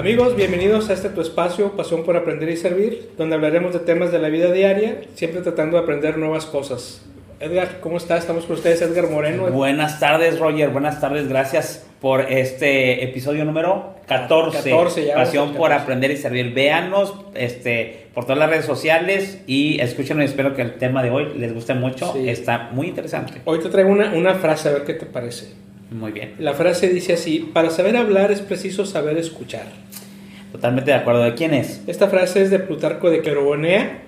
[0.00, 4.10] Amigos, bienvenidos a este tu espacio, Pasión por Aprender y Servir, donde hablaremos de temas
[4.10, 7.02] de la vida diaria, siempre tratando de aprender nuevas cosas.
[7.38, 8.16] Edgar, ¿cómo está?
[8.16, 9.48] Estamos con ustedes, Edgar Moreno.
[9.48, 10.70] Buenas tardes, Roger.
[10.70, 11.28] Buenas tardes.
[11.28, 14.70] Gracias por este episodio número 14.
[14.70, 15.58] 14 ya, Pasión 14.
[15.58, 16.54] por aprender y servir.
[16.54, 20.24] Véanos este, por todas las redes sociales y escúchenos.
[20.24, 22.10] Espero que el tema de hoy les guste mucho.
[22.14, 22.26] Sí.
[22.26, 23.42] Está muy interesante.
[23.44, 25.48] Hoy te traigo una, una frase, a ver qué te parece.
[25.90, 26.34] Muy bien.
[26.38, 29.64] La frase dice así, para saber hablar es preciso saber escuchar.
[30.52, 31.22] Totalmente de acuerdo.
[31.22, 31.82] ¿De quién es?
[31.86, 34.02] Esta frase es de Plutarco de Queronea,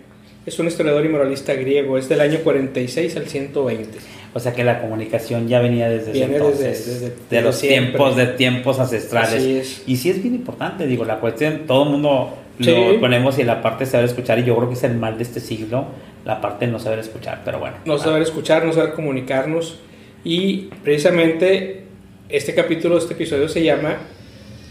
[0.45, 3.99] es un historiador y moralista griego, es del año 46 al 120.
[4.35, 7.91] O sea que la comunicación ya venía desde ese entonces, desde- desde- de los siempre.
[7.93, 9.35] tiempos, de tiempos ancestrales.
[9.35, 9.83] Así es.
[9.87, 12.71] Y sí es bien importante, digo, la cuestión, todo el mundo Sí.
[12.71, 15.17] lo ponemos y la parte de saber escuchar, y yo creo que es el mal
[15.19, 15.87] de este siglo,
[16.25, 17.77] la parte de no saber escuchar, pero bueno.
[17.85, 19.79] no saber escuchar, no saber comunicarnos.
[20.25, 21.83] Y precisamente
[22.29, 23.99] este capítulo, este episodio se llama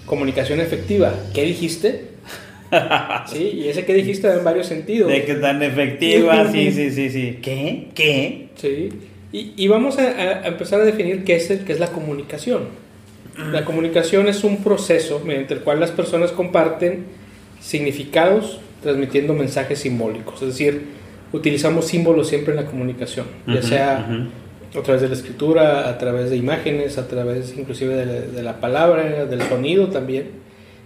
[0.05, 1.13] Comunicación efectiva.
[1.33, 2.05] ¿Qué dijiste?
[3.27, 5.09] sí, y ese que dijiste da en varios sentidos.
[5.11, 7.39] De que tan efectiva, sí, sí, sí, sí.
[7.41, 7.89] ¿Qué?
[7.93, 8.47] ¿Qué?
[8.55, 8.89] Sí.
[9.33, 12.81] Y, y vamos a, a empezar a definir qué es, el, qué es la comunicación.
[13.51, 17.05] La comunicación es un proceso mediante el cual las personas comparten
[17.61, 20.41] significados transmitiendo mensajes simbólicos.
[20.41, 20.81] Es decir,
[21.31, 24.29] utilizamos símbolos siempre en la comunicación, ya sea.
[24.77, 28.43] A través de la escritura, a través de imágenes, a través inclusive de, la- de
[28.43, 30.29] la palabra, del sonido también.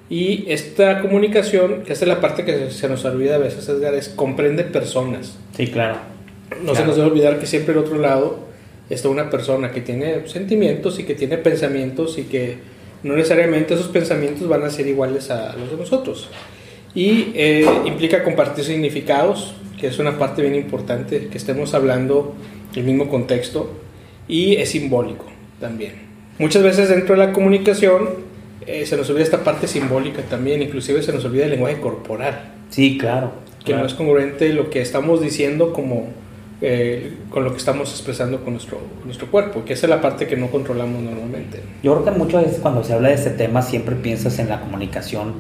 [0.10, 3.94] Y esta comunicación, que esta es la parte que se nos olvida a veces, Edgar,
[3.96, 5.36] es comprende personas.
[5.56, 5.98] Sí, claro.
[6.62, 6.88] No se Claro.
[6.88, 8.40] nos debe olvidar que siempre al otro lado
[8.90, 12.58] está una persona que tiene sentimientos y que tiene pensamientos y que
[13.02, 16.30] no necesariamente esos pensamientos van a ser iguales a los de nosotros.
[16.94, 22.36] Y eh, implica compartir significados, que es una parte bien importante, que estemos hablando
[22.76, 23.72] el mismo contexto,
[24.28, 25.26] y es simbólico
[25.60, 25.94] también.
[26.40, 28.10] Muchas veces dentro de la comunicación
[28.66, 32.52] eh, se nos olvida esta parte simbólica también, inclusive se nos olvida el lenguaje corporal
[32.70, 33.32] Sí, claro.
[33.60, 33.82] que claro.
[33.82, 36.08] no es congruente lo que estamos diciendo como
[36.62, 40.26] eh, con lo que estamos expresando con nuestro, nuestro cuerpo, que esa es la parte
[40.26, 41.60] que no controlamos normalmente.
[41.84, 44.62] Yo creo que muchas veces cuando se habla de este tema siempre piensas en la
[44.62, 45.34] comunicación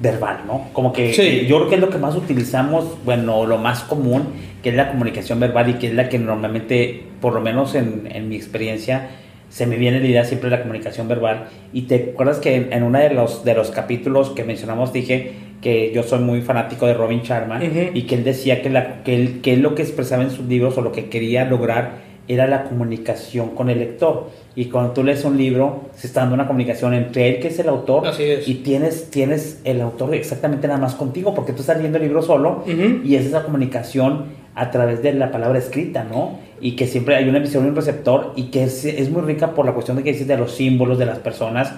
[0.00, 0.68] verbal, ¿no?
[0.72, 1.46] Como que Sí.
[1.48, 4.24] yo creo que es lo que más utilizamos, bueno, lo más común,
[4.62, 8.08] que es la comunicación verbal y que es la que normalmente, por lo menos en,
[8.12, 9.08] en mi experiencia,
[9.48, 11.46] se me viene la idea siempre de la comunicación verbal.
[11.72, 15.32] Y te acuerdas que en, en uno de los, de los capítulos que mencionamos dije
[15.62, 19.14] que yo soy muy fanático de Robin Sharma y que él decía que, la, que,
[19.14, 21.92] él, que él lo que expresaba en sus libros o lo que quería lograr
[22.28, 24.30] era la comunicación con el lector.
[24.54, 27.58] Y cuando tú lees un libro, se está dando una comunicación entre él, que es
[27.58, 28.48] el autor, Así es.
[28.48, 32.22] y tienes, tienes el autor exactamente nada más contigo, porque tú estás leyendo el libro
[32.22, 33.00] solo Ujú.
[33.04, 36.38] y es esa comunicación a través de la palabra escrita, ¿no?
[36.60, 39.52] Y que siempre hay una emisión y un receptor y que es, es muy rica
[39.52, 41.72] por la cuestión de que dices de los símbolos de las personas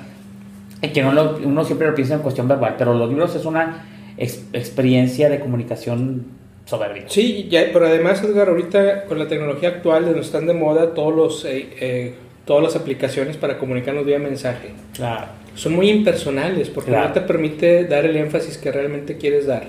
[0.80, 3.44] y que no lo- uno siempre lo piensa en cuestión verbal, pero los libros es
[3.44, 3.84] una
[4.16, 6.26] ex- experiencia de comunicación
[6.68, 7.04] soberbia.
[7.06, 11.14] Sí, ya, pero además, Edgar, ahorita con la tecnología actual, donde están de moda todos
[11.14, 12.14] los, eh, eh,
[12.44, 15.26] todas las aplicaciones para comunicarnos vía mensaje, Claro.
[15.54, 17.08] son muy impersonales porque Claro.
[17.08, 19.68] no te permite dar el énfasis que realmente quieres dar.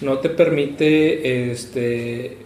[0.00, 2.38] No te permite, este,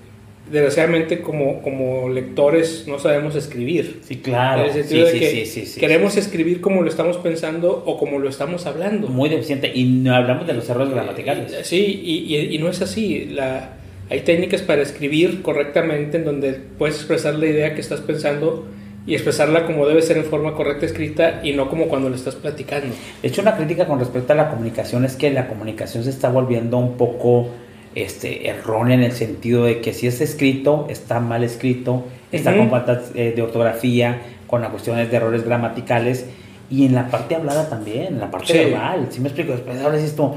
[0.51, 4.01] desgraciadamente como, como lectores no sabemos escribir.
[4.03, 4.63] Sí, claro.
[4.63, 7.83] En el Sí, sentido de sí, que sí, sí, queremos escribir como lo estamos pensando
[7.87, 9.09] o como lo estamos hablando.
[9.09, 9.71] Muy deficiente.
[9.75, 11.55] Y no hablamos de los errores gramaticales.
[11.67, 13.27] Sí, y, y- y no es así.
[13.33, 13.77] La,
[14.11, 18.67] hay técnicas para escribir correctamente en donde puedes expresar la idea que estás pensando
[19.07, 22.35] y expresarla como debe ser en forma correcta escrita y no como cuando le estás
[22.35, 22.95] platicando.
[23.23, 26.29] De hecho, una crítica con respecto a la comunicación es que la comunicación se está
[26.29, 27.49] volviendo un poco
[27.95, 32.61] este, errónea en el sentido de que si es escrito, está mal escrito, está Ujú.
[32.61, 36.27] con faltas eh, de ortografía, con las cuestiones de errores gramaticales
[36.71, 38.59] y en la parte hablada también, en la parte Sí.
[38.59, 39.07] verbal.
[39.11, 40.35] Si me explico, después ahora dices tú,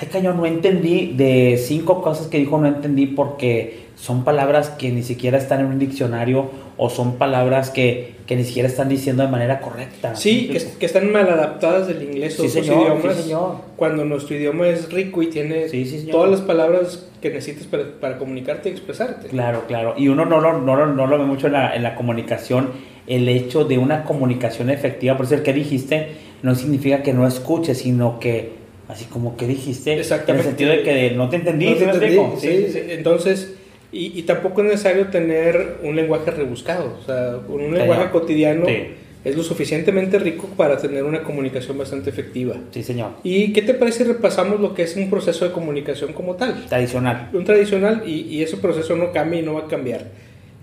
[0.00, 4.90] ay cañón, no entendí, de cinco cosas que dijo no entendí porque son palabras que
[4.92, 9.24] ni siquiera están en un diccionario o son palabras que, que ni siquiera están diciendo
[9.24, 10.14] de manera correcta.
[10.14, 13.16] Sí, ¿Me que, están mal adaptadas del inglés o Sí, señor, idiomas.
[13.16, 13.56] sí, señor.
[13.74, 18.18] Cuando nuestro idioma es rico y tiene Sí, todas las palabras que necesitas para, para
[18.18, 19.26] comunicarte y expresarte.
[19.26, 19.94] Claro, claro.
[19.98, 22.68] Y uno no lo, no lo, no lo ve mucho en la, en la comunicación,
[23.08, 25.16] el hecho de una comunicación efectiva.
[25.16, 26.08] Por eso el que dijiste
[26.44, 28.52] no significa que no escuches, sino que,
[28.88, 30.32] así como que dijiste, Exactamente.
[30.32, 31.66] en el sentido de que no te entendí.
[31.66, 32.36] No te ¿sí entendí, explico?
[32.40, 32.78] sí, sí.
[32.90, 33.54] Entonces,
[33.92, 36.96] y, y tampoco es necesario tener un lenguaje rebuscado.
[37.00, 37.78] O sea, un Señor.
[37.78, 38.76] lenguaje cotidiano Sí.
[39.24, 42.54] es lo suficientemente rico para tener una comunicación bastante efectiva.
[42.70, 43.12] Sí, señor.
[43.22, 46.66] ¿Y qué te parece si repasamos lo que es un proceso de comunicación como tal?
[46.66, 47.30] Tradicional.
[47.32, 50.06] Un tradicional y, y ese proceso no cambia y no va a cambiar.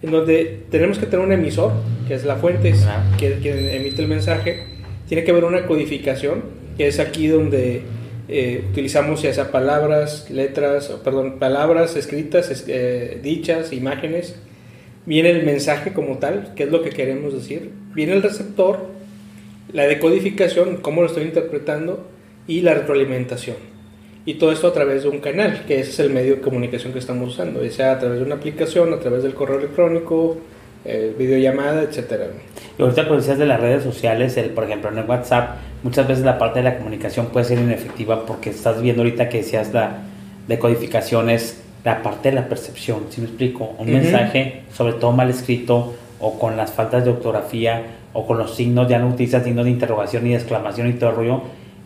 [0.04, 1.72] En donde tenemos que tener un emisor,
[2.08, 3.02] que es la fuente, Claro.
[3.18, 4.64] quien, quien emite el mensaje.
[5.08, 6.44] Tiene que haber una codificación,
[6.78, 7.82] que es aquí donde
[8.28, 14.36] eh, utilizamos ya sea palabras, letras, perdón, palabras escritas, eh, dichas, imágenes.
[15.06, 17.72] Viene el mensaje como tal, que es lo que queremos decir.
[17.94, 18.88] Viene el receptor,
[19.72, 22.08] la decodificación, cómo lo estoy interpretando,
[22.48, 23.58] y la retroalimentación.
[24.26, 27.00] Y todo esto a través de un canal, que es el medio de comunicación que
[27.00, 30.38] estamos usando, ya sea a través de una aplicación, a través del correo electrónico,
[30.86, 32.28] eh, videollamada, etcétera.
[32.78, 36.08] Y ahorita que decías de las redes sociales, el, por ejemplo en el WhatsApp, muchas
[36.08, 39.74] veces la parte de la comunicación puede ser inefectiva porque estás viendo ahorita que decías
[39.74, 40.04] la
[40.48, 43.76] decodificación es la parte de la percepción, si me explico?
[43.78, 47.84] Un mensaje, sobre todo mal escrito o con las faltas de ortografía
[48.14, 51.12] o con los signos, ya no utilizas signos de interrogación y de exclamación y todo
[51.12, 51.42] el rollo,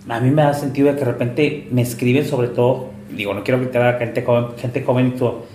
[0.07, 3.43] a mí me da sentido de que de repente me escriben sobre todo, digo, no
[3.43, 5.45] quiero quitar a gente joven, gente joven y todo,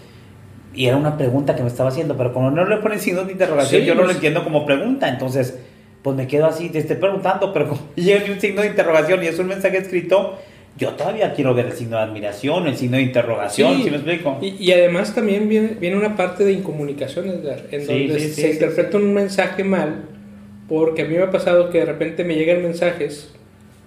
[0.75, 3.33] y era una pregunta que me estaba haciendo, pero como no le ponen signos de
[3.33, 4.17] interrogación, yo no lo pues.
[4.17, 5.59] entiendo como pregunta, entonces
[6.03, 9.27] pues me quedo así, te estoy preguntando, pero como llega un signo de interrogación y
[9.27, 10.39] es un mensaje escrito,
[10.77, 14.39] yo todavía quiero ver el signo de admiración, el signo de interrogación, ¿sí, me explico?
[14.43, 19.15] Y, además también viene, viene, una parte de incomunicación, Edgar, en donde se interpreta un
[19.15, 20.03] mensaje mal,
[20.69, 23.34] porque a mí me ha pasado que de repente me llegan mensajes,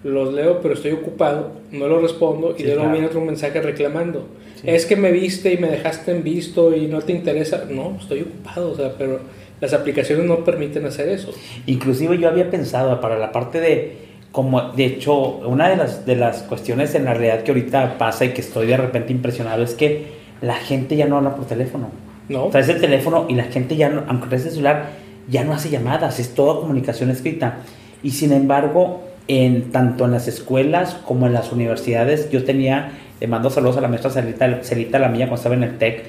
[0.04, 4.26] los leo, pero estoy ocupado, no los respondo, y luego viene otro mensaje reclamando.
[4.64, 7.64] Es que me viste y me dejaste en visto y no te interesa.
[7.70, 9.20] No, estoy ocupado, o sea, pero
[9.60, 11.32] las aplicaciones no permiten hacer eso.
[11.66, 13.96] Inclusive yo había pensado para la parte de,
[14.32, 18.24] como de hecho, una de las, de las cuestiones en la realidad que ahorita pasa
[18.24, 21.90] y que estoy de repente impresionado es que la gente ya no habla por teléfono.
[22.28, 22.46] No.
[22.46, 24.90] O sea, es el teléfono y la gente ya, no, aunque es el celular,
[25.28, 27.60] ya no hace llamadas, es toda comunicación escrita.
[28.02, 33.26] Y sin embargo, en, tanto en las escuelas como en las universidades, yo tenía, le
[33.26, 36.02] mando saludos a la maestra Celita, Celita La Milla cuando estaba en el TEC,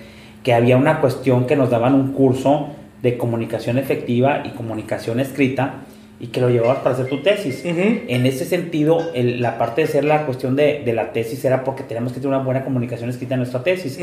[0.44, 2.70] que había una cuestión que nos daban un curso
[3.02, 5.82] de comunicación efectiva y comunicación escrita
[6.20, 7.64] y que lo llevabas para hacer tu tesis.
[7.64, 11.84] En ese sentido, la parte de ser la cuestión de, de, la tesis era porque
[11.84, 13.98] tenemos que tener una buena comunicación escrita en nuestra tesis.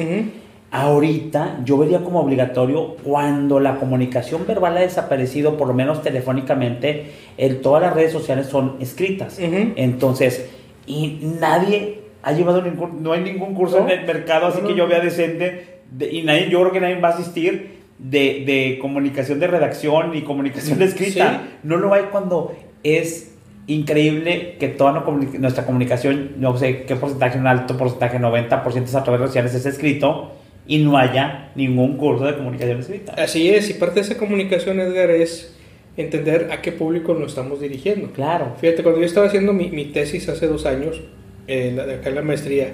[0.70, 7.12] Ahorita yo vería como obligatorio cuando la comunicación verbal ha desaparecido, por lo menos telefónicamente,
[7.38, 9.38] en todas las redes sociales son escritas.
[9.38, 10.50] Entonces,
[10.86, 14.88] y nadie ha llevado ningún, no hay ningún curso en el mercado, así que yo
[14.88, 15.78] vea decente,
[16.10, 20.22] y nadie, yo creo que nadie va a asistir de, de comunicación de redacción y
[20.22, 21.44] comunicación escrita.
[21.62, 23.34] No lo hay cuando es
[23.68, 25.04] increíble que toda
[25.38, 29.54] nuestra comunicación, no sé qué porcentaje, un alto porcentaje, 90% a través de redes sociales
[29.54, 30.32] es escrito
[30.66, 33.14] y no haya ningún curso de comunicación escrita.
[33.14, 35.54] Así es, y parte de esa comunicación, Edgar, es
[35.96, 38.10] entender a qué público nos estamos dirigiendo.
[38.12, 38.54] Claro.
[38.60, 41.00] Fíjate, cuando yo estaba haciendo mi, mi tesis hace dos años,
[41.48, 42.72] eh, acá en la maestría,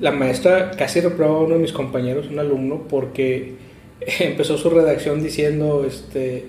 [0.00, 3.54] la maestra casi reprobaba a uno de mis compañeros, un alumno, porque
[4.20, 6.44] empezó su redacción diciendo, este,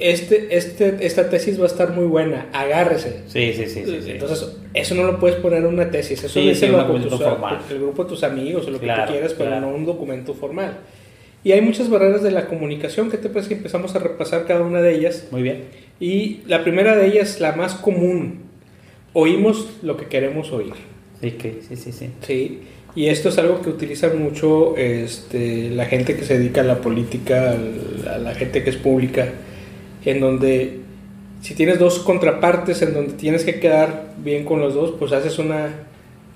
[0.00, 3.22] este, este, esta tesis va a estar muy buena, agárrese.
[3.28, 3.84] Sí, sí, sí.
[3.84, 8.08] Entonces, eso no lo puedes poner en una tesis, eso sí, es el grupo de
[8.08, 10.78] tus amigos o lo que tú quieras, pero no un documento formal.
[11.42, 14.62] Y hay muchas barreras de la comunicación que te parece que empezamos a repasar cada
[14.62, 15.28] una de ellas.
[15.30, 15.64] Muy bien.
[15.98, 18.40] Y la primera de ellas, la más común,
[19.14, 20.74] oímos lo que queremos oír.
[21.20, 22.10] Sí, sí, sí, sí.
[22.20, 22.60] Sí.
[22.94, 26.80] Y esto es algo que utiliza mucho este, la gente que se dedica a la
[26.80, 27.56] política,
[28.10, 29.28] a la gente que es pública,
[30.04, 30.80] en donde
[31.40, 35.38] si tienes dos contrapartes en donde tienes que quedar bien con los dos, pues haces
[35.38, 35.70] una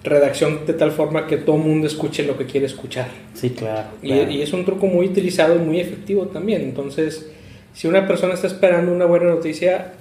[0.02, 3.08] redacción de tal forma que todo el mundo escuche lo que quiere escuchar.
[3.34, 3.88] Sí, claro.
[4.02, 6.62] Y, y, es un truco muy utilizado y muy efectivo también.
[6.62, 7.30] Entonces,
[7.72, 9.92] si una persona está esperando una buena noticia,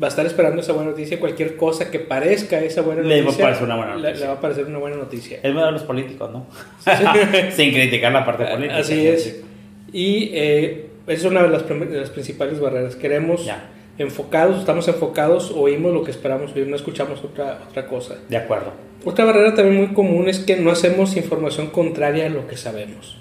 [0.00, 3.22] va a estar esperando esa buena noticia, cualquier cosa que parezca esa buena noticia.
[3.22, 4.20] Le va a parecer una buena noticia.
[4.20, 5.36] Le, va a parecer una buena noticia.
[5.42, 6.46] Es de los políticos, ¿no?
[7.50, 8.78] Sin criticar la parte política.
[8.78, 9.42] Así es.
[9.92, 12.96] Y eh, esa es una de las, de las principales barreras.
[12.96, 13.46] Queremos
[13.98, 18.16] enfocados, estamos enfocados, oímos lo que esperamos oír, no escuchamos otra, otra cosa.
[18.28, 18.72] De acuerdo.
[19.04, 23.18] Otra barrera también muy común es que no hacemos información contraria a lo que sabemos.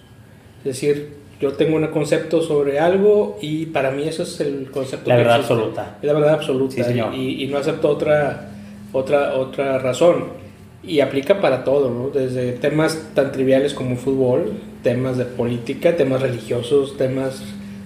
[0.60, 5.10] Es decir, yo tengo un concepto sobre algo y para mí eso es el concepto.
[5.10, 5.98] La verdad absoluta.
[6.02, 6.76] Es la verdad absoluta.
[7.14, 8.50] Y, y, no acepto otra,
[8.94, 10.44] otra, otra razón.
[10.84, 12.10] Y aplica para todo, ¿no?
[12.10, 17.44] Desde temas tan triviales como fútbol, temas de política, temas religiosos, temas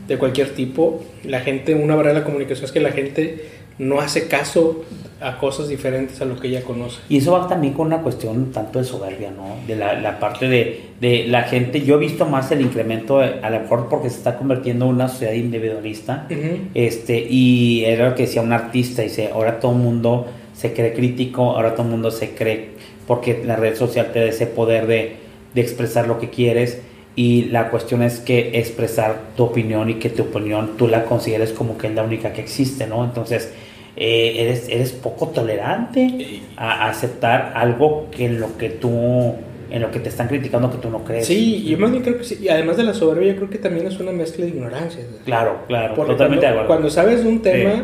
[0.08, 1.04] de cualquier tipo.
[1.24, 3.46] La gente, una barrera de la comunicación es que la gente
[3.80, 4.84] no hace caso
[5.20, 7.00] a cosas diferentes a lo que ella conoce.
[7.10, 9.56] Y eso va también con una cuestión tanto de soberbia, ¿no?
[9.68, 13.50] De la, la parte de, de, la gente, yo he visto más el incremento, a
[13.50, 16.28] lo mejor porque se está convirtiendo en una sociedad individualista,
[16.74, 20.94] este, y era lo que decía un artista, dice, ahora todo el mundo se cree
[20.94, 22.70] crítico, ahora todo el mundo se cree,
[23.08, 25.16] porque la red social te da ese poder de,
[25.54, 26.82] de expresar lo que quieres,
[27.18, 31.52] y la cuestión es que expresar tu opinión y que tu opinión tú la consideres
[31.52, 33.04] como que es la única que existe, ¿no?
[33.04, 33.52] Entonces,
[33.96, 39.34] eh, eres, eres poco tolerante a, aceptar algo que en lo que tú
[39.72, 41.26] en lo que te están criticando que tú no crees.
[41.26, 42.38] Sí, yo más bien creo que sí.
[42.40, 45.04] Y además de la soberbia, yo creo que también es una mezcla de ignorancia.
[45.26, 46.68] Claro, claro, totalmente cuando, de acuerdo.
[46.68, 47.84] Cuando sabes un tema,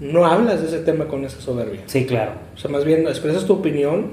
[0.00, 1.82] no hablas de ese tema con esa soberbia.
[1.84, 2.32] Sí, claro.
[2.54, 4.12] O sea, más bien expresas tu opinión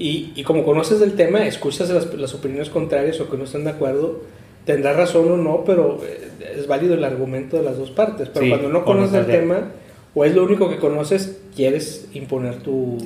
[0.00, 3.64] y, y como conoces del tema, escuchas las, las, opiniones contrarias o que no están
[3.64, 4.22] de acuerdo,
[4.64, 8.30] tendrás razón o no, pero eh, es válido el argumento de las dos partes.
[8.32, 9.72] Pero cuando no conoces el tema
[10.14, 12.96] o es lo único que conoces, quieres imponer tu,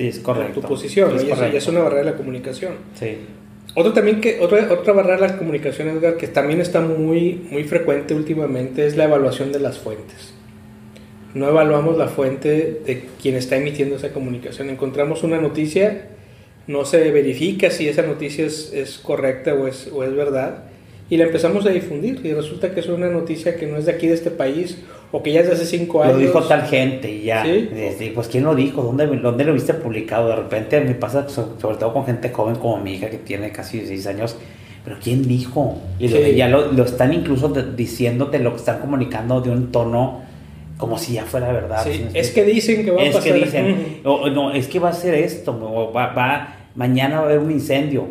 [0.53, 1.11] tu posición.
[1.15, 2.75] y, eso, es una barrera de la comunicación.
[2.97, 3.17] Sí.
[3.75, 7.65] Otro también que, otra, otra barrera de la comunicación, Edgar, que también está muy, muy
[7.65, 10.33] frecuente últimamente, es la evaluación de las fuentes.
[11.33, 14.69] No evaluamos la fuente de quien está emitiendo esa comunicación.
[14.69, 16.07] Encontramos una noticia,
[16.67, 20.63] no se verifica si esa noticia es, es correcta o es, o es verdad,
[21.09, 22.21] y la empezamos a difundir.
[22.23, 24.79] Y resulta que es una noticia que no es de aquí, de este país,
[25.11, 26.15] o que ya es de hace cinco años.
[26.15, 27.45] Lo dijo tal gente y ya.
[28.13, 28.81] Pues ¿quién lo dijo?
[28.83, 30.29] ¿Dónde, ¿Dónde lo viste publicado?
[30.29, 33.77] De repente me pasa sobre todo con gente joven como mi hija que tiene casi
[33.77, 34.35] 16 años.
[34.83, 35.79] Pero ¿quién dijo?
[35.99, 40.21] Y ya lo, lo, están incluso diciénate, lo que están comunicando de un tono
[40.77, 41.87] como si ya fuera verdad.
[42.13, 43.21] es que dicen que va a pasar.
[43.21, 47.25] Es que dicen, no, es que va a ser esto, va, va, mañana va a
[47.25, 48.07] haber un incendio.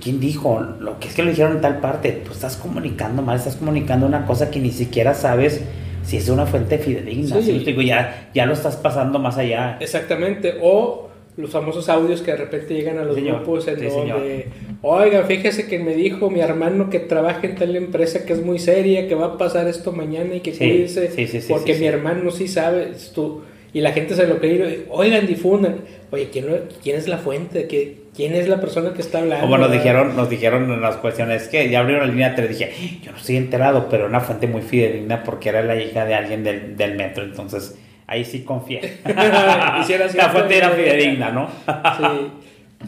[0.00, 0.60] ¿Quién dijo?
[0.80, 2.12] Lo que es que lo dijeron en tal parte.
[2.12, 5.62] Tú estás comunicando mal, estás comunicando una cosa que ni siquiera sabes
[6.04, 7.42] si es una fuente fidedigna.
[7.42, 7.58] Sí.
[7.58, 9.76] Digo, ya, ya lo estás pasando más allá.
[9.80, 10.54] Exactamente.
[10.62, 14.46] O los famosos audios que de repente llegan a los grupos en donde,
[14.82, 18.58] oiga, fíjese que me dijo mi hermano que trabaja en tal empresa que es muy
[18.58, 22.92] seria, que va a pasar esto mañana y que cuídese, porque mi hermano sí sabe,
[23.14, 25.76] tú, y la gente se lo cree, oigan, difundan,
[26.10, 26.46] oye, ¿quién,
[26.82, 27.68] quién es la fuente?
[28.14, 29.46] ¿Quién es la persona que está hablando?
[29.46, 32.72] Como nos dijeron, nos dijeron en las cuestiones que ya abrieron la línea 3, dije,
[33.02, 36.42] yo no estoy enterado, pero una fuente muy fidedigna porque era la hija de alguien
[36.42, 38.98] del, del metro, entonces ahí sí confié.
[39.04, 41.48] la fuente era fidedigna, ¿no?
[41.96, 42.30] sí.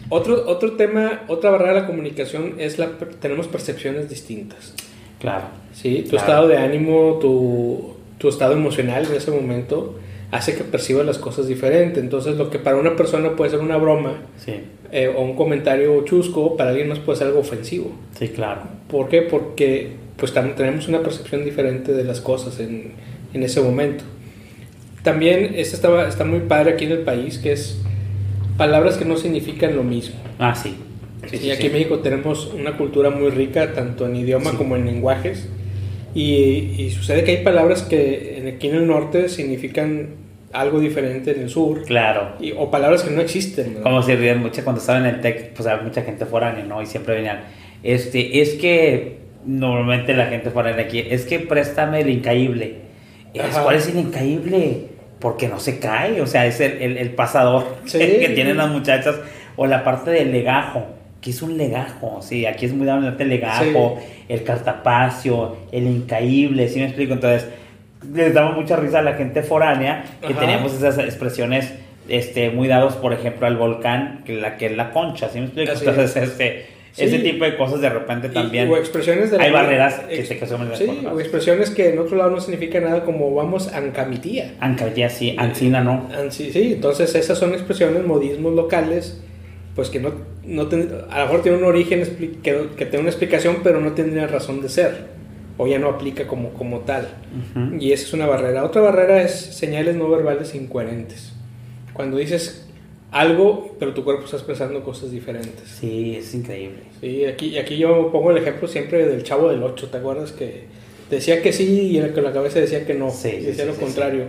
[0.08, 4.74] Otro, otro tema, otra barrera de la comunicación es la tenemos percepciones distintas.
[5.20, 5.44] Claro.
[5.74, 9.98] Sí, tu estado de ánimo, tu, tu estado emocional en ese momento
[10.32, 12.00] hace que perciba las cosas diferente.
[12.00, 14.14] Entonces, lo que para una persona puede ser una broma
[14.90, 17.92] eh, o un comentario chusco, para alguien más puede ser algo ofensivo.
[18.18, 18.62] Sí, claro.
[18.88, 19.22] ¿Por qué?
[19.22, 22.92] Porque pues tenemos una percepción diferente de las cosas en,
[23.34, 24.04] en ese momento.
[25.02, 27.78] También esto está, está muy padre aquí en el país, que es
[28.56, 30.16] palabras que no significan lo mismo.
[30.38, 30.76] Ah, sí.
[31.30, 35.48] y aquí en México tenemos una cultura muy rica, tanto en idioma como en lenguajes.
[36.14, 40.21] Y, y, sucede que hay palabras que aquí en el norte significan
[40.52, 41.84] algo diferente en el sur.
[41.84, 42.34] Claro.
[42.40, 43.74] Y, o palabras que no existen.
[43.82, 46.82] Como si ríen mucho cuando estaban en el TEC, pues había mucha gente foránea, ¿no?
[46.82, 47.40] Y siempre venían,
[47.82, 52.76] este, es que normalmente la gente foránea aquí, es que préstame el incaíble.
[53.62, 54.88] ¿Cuál es el incaíble?
[55.18, 59.16] Porque no se cae, o sea, es el, el, pasador que tienen las muchachas.
[59.54, 60.86] O la parte del legajo,
[61.20, 66.68] que es un legajo, sí, aquí es muy dado el legajo, el cartapacio, el incaíble,
[66.68, 67.12] ¿sí me explico?
[67.12, 67.48] Entonces,
[68.12, 71.72] les daba mucha risa a la gente foránea que teníamos esas expresiones
[72.08, 75.46] este, muy dados, por ejemplo, al volcán, que la que es la concha, ¿sí me
[75.46, 75.72] explico?
[75.72, 76.66] Entonces, este,
[76.96, 78.68] ese tipo de cosas de repente también.
[78.70, 82.30] o expresiones de Hay barreras que se casan Sí, o expresiones que en otro lado
[82.30, 84.54] no significa nada como vamos ancamitía.
[84.60, 86.08] Ancamitía, sí, ancina no.
[86.30, 89.22] Sí, sí, entonces esas son expresiones, modismos locales,
[89.74, 90.12] pues que no,
[90.44, 90.68] no
[91.10, 92.02] a lo mejor tiene un origen
[92.42, 95.21] que, que tiene una explicación, pero no tendría razón de ser
[95.58, 97.08] o ya no aplica como, como tal.
[97.78, 98.64] Y esa es una barrera.
[98.64, 101.32] Otra barrera es señales no verbales incoherentes.
[101.92, 102.66] Cuando dices
[103.10, 105.68] algo, pero tu cuerpo está expresando cosas diferentes.
[105.68, 106.80] Sí, es increíble.
[107.00, 110.32] Sí, aquí, aquí yo pongo el ejemplo siempre del chavo del 8, ¿te acuerdas?
[110.32, 110.64] Que
[111.10, 114.24] decía que sí y en la cabeza decía que no, sí, decía lo contrario.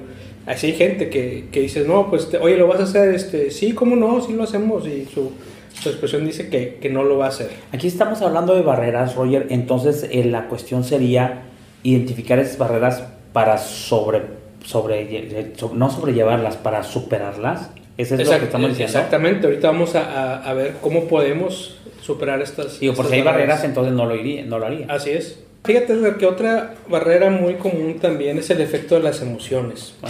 [0.45, 3.13] Así hay gente que, que dice, no, pues, oye, ¿lo vas a hacer?
[3.15, 4.21] Este, sí, ¿cómo no?
[4.21, 4.85] Sí lo hacemos.
[4.85, 5.31] Y su,
[5.79, 7.49] su expresión dice que, que, no lo va a hacer.
[7.71, 9.47] Aquí estamos hablando de barreras, Roger.
[9.49, 11.43] Entonces, eh, la cuestión sería
[11.83, 13.03] identificar esas barreras
[13.33, 14.21] para sobre,
[14.63, 17.71] sobre, no sobrellevarlas, para superarlas.
[17.97, 18.97] Eso es lo que estamos diciendo.
[18.97, 19.47] Exactamente.
[19.47, 22.79] Ahorita vamos a, a, ver cómo podemos superar estas.
[22.79, 24.87] Digo, por si hay barreras, entonces no lo, iría, no lo haría.
[24.89, 25.39] Así es.
[25.63, 29.93] Fíjate que otra barrera muy común también es el efecto de las emociones.
[30.03, 30.09] Ah.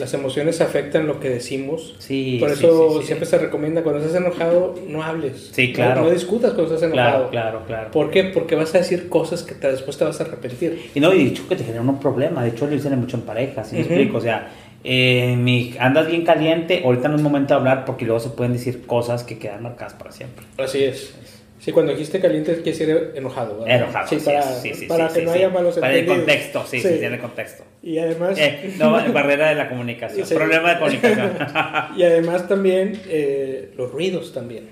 [0.00, 1.94] Las emociones afectan lo que decimos.
[1.98, 5.50] Sí, Por eso siempre se recomienda cuando estás enojado, no hables.
[5.52, 6.02] Sí, claro.
[6.02, 7.30] No, discutas cuando estás enojado.
[7.30, 7.90] Claro, claro, claro.
[7.90, 8.24] ¿Por qué?
[8.24, 10.90] Porque vas a decir cosas que después te vas a arrepentir.
[10.94, 12.42] Y no, y dicho que te genera un problema.
[12.42, 13.68] De hecho, lo dicen mucho en parejas.
[13.68, 14.16] ¿sí me explico?
[14.16, 14.50] O sea,
[14.82, 18.54] eh, mi, andas bien caliente, ahorita no es momento de hablar porque luego se pueden
[18.54, 20.46] decir cosas que quedan marcadas para siempre.
[20.56, 21.14] Así es.
[21.60, 23.58] Sí, cuando dijiste caliente quiere decir enojado.
[23.60, 23.82] ¿verdad?
[23.82, 24.08] Enojado.
[24.08, 27.64] Sí, para, sí, sí, para que no haya malos Para el contexto, sí, sí, contexto.
[27.82, 30.26] Y además, Eh, no, barrera de la comunicación.
[30.26, 31.32] Problema de comunicación.
[31.96, 34.70] y además también eh, los ruidos también.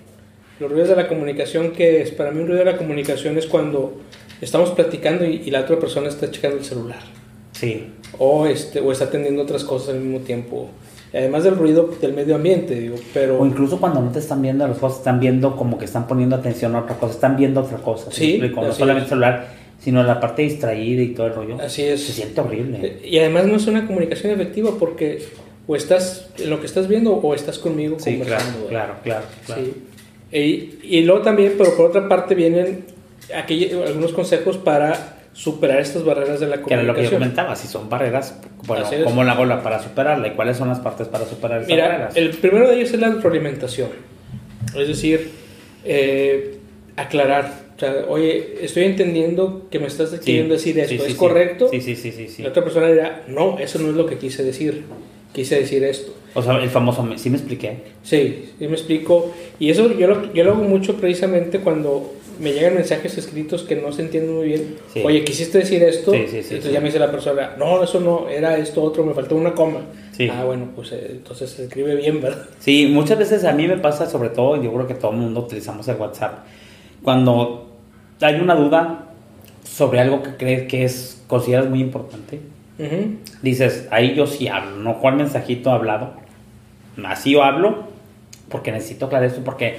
[0.59, 3.47] Los ruidos de la comunicación, que es, para mí un ruido de la comunicación es
[3.47, 4.01] cuando
[4.41, 7.01] estamos platicando y, y la otra persona está checando el celular.
[7.53, 7.93] sí.
[8.19, 10.71] O, este, o está atendiendo otras cosas al mismo tiempo.
[11.13, 13.41] Además del ruido del medio ambiente, digo, pero...
[13.41, 16.37] O incluso cuando no te están viendo los ojos, están viendo como que están poniendo
[16.37, 18.11] atención a otra cosa, están viendo otra cosa.
[18.11, 18.63] Sí, explico?
[18.63, 19.09] No solamente es.
[19.09, 19.49] celular,
[19.81, 21.57] sino la parte distraída y todo el rollo.
[21.63, 22.03] Así es.
[22.05, 22.79] Se siente horrible.
[22.83, 25.23] Eh, Y además no es una comunicación efectiva porque
[25.67, 28.67] o estás en lo que estás viendo o estás conmigo Sí, claro, conversando.
[28.69, 29.63] claro, claro, claro.
[29.63, 29.73] Sí.
[30.83, 32.85] Y, y luego también, pero por otra parte vienen
[33.35, 37.21] aquí algunos consejos para superar estas barreras de la Que era lo que yo comunicación.
[37.21, 38.85] comentaba, si son barreras, bueno.
[39.05, 40.27] ¿cómo la hago para superarla?
[40.27, 42.17] ¿Y cuáles son las partes para superar esas Mira, barreras?
[42.17, 43.89] el primero de ellos es la retroalimentación.
[44.77, 45.31] Es decir,
[45.85, 46.59] eh,
[46.97, 47.69] aclarar.
[47.77, 50.95] O sea, oye, estoy entendiendo que me estás Sí, queriendo decir sí, esto.
[50.95, 51.15] sí, ¿Es sí.
[51.19, 51.69] correcto?
[51.71, 52.43] Sí, sí, sí, sí, sí.
[52.43, 54.83] La otra persona dirá, no, eso no es lo que quise decir.
[55.33, 56.13] Quise decir esto.
[56.35, 57.77] O sea, el famoso, ¿sí me expliqué?
[58.03, 59.33] Sí, sí me explico.
[59.61, 63.77] Y eso yo lo, yo lo hago mucho precisamente cuando me llegan mensajes escritos que
[63.77, 64.77] no se entienden muy bien.
[64.93, 65.03] Sí.
[65.05, 66.13] Oye, quisiste decir esto.
[66.13, 69.05] Sí, sí, sí, entonces ya me dice la persona, no, eso no, era esto otro,
[69.05, 69.81] me faltó una coma.
[70.13, 70.29] Sí.
[70.31, 72.47] Ah, bueno, pues eh, entonces se escribe bien, ¿verdad?
[72.59, 75.41] Sí, muchas veces a mí me pasa, sobre todo, yo creo que todo el mundo
[75.41, 76.45] utilizamos el WhatsApp,
[77.03, 77.77] cuando
[78.21, 79.05] hay una duda
[79.65, 82.41] sobre algo que crees que es, consideras muy importante,
[82.79, 83.17] Ujú.
[83.43, 86.15] dices, ahí yo sí hablo, no cuál mensajito hablado,
[87.05, 87.85] así yo hablo,
[88.49, 89.77] porque necesito aclarar esto, porque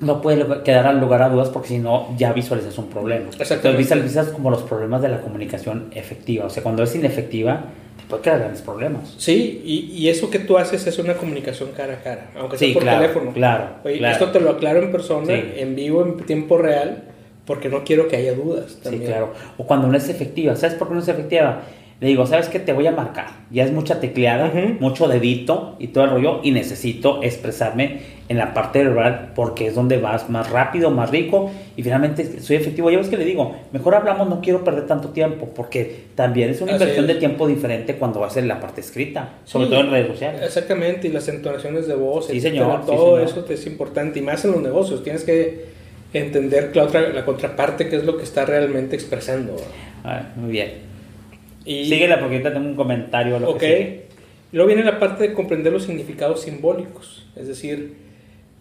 [0.00, 3.26] no puede quedar al lugar a dudas, porque si no, ya visualizas un problema.
[3.30, 7.64] Entonces visualizas como los problemas de la comunicación efectiva, o sea, cuando es inefectiva,
[7.98, 9.14] te puede crear grandes problemas.
[9.18, 12.68] Sí, y, y eso que tú haces es una comunicación cara a cara, aunque sea
[12.68, 13.32] Sí, por claro, teléfono.
[13.32, 14.12] claro, Oye, claro.
[14.14, 15.42] esto te lo aclaro en persona, Sí.
[15.56, 17.04] en vivo, en tiempo real,
[17.44, 18.70] porque no quiero que haya dudas.
[18.72, 19.04] Sí, También.
[19.06, 19.32] claro.
[19.58, 20.56] O cuando no es efectiva.
[20.56, 21.62] ¿Sabes por qué no es efectiva?
[22.00, 22.58] Le digo, ¿sabes qué?
[22.60, 23.26] Te voy a marcar.
[23.50, 26.40] Ya es mucha tecleada, mucho dedito y todo el rollo.
[26.42, 31.50] Y necesito expresarme en la parte verbal porque es donde vas más rápido, más rico.
[31.76, 32.88] Y finalmente soy efectivo.
[32.88, 35.48] Ya ves que le digo, mejor hablamos, no quiero perder tanto tiempo.
[35.54, 37.14] Porque también es una Así inversión es.
[37.14, 39.30] de tiempo diferente cuando vas en la parte escrita.
[39.44, 39.70] Sobre Sí.
[39.72, 40.42] todo en redes sociales.
[40.44, 43.30] Exactamente, y las entonaciones de voz, Sí, etcétera, señor, sí, todo señor.
[43.30, 45.64] eso te es importante, y más en los negocios, tienes que
[46.12, 49.56] entender la, otra, la contraparte, que es lo que está realmente expresando.
[50.04, 50.70] Ah, muy bien.
[51.64, 53.36] Y, Síguela porque ahorita tengo un comentario.
[53.36, 54.02] a Lo ok, que sigue.
[54.52, 58.08] luego viene la parte de comprender los significados simbólicos, es decir,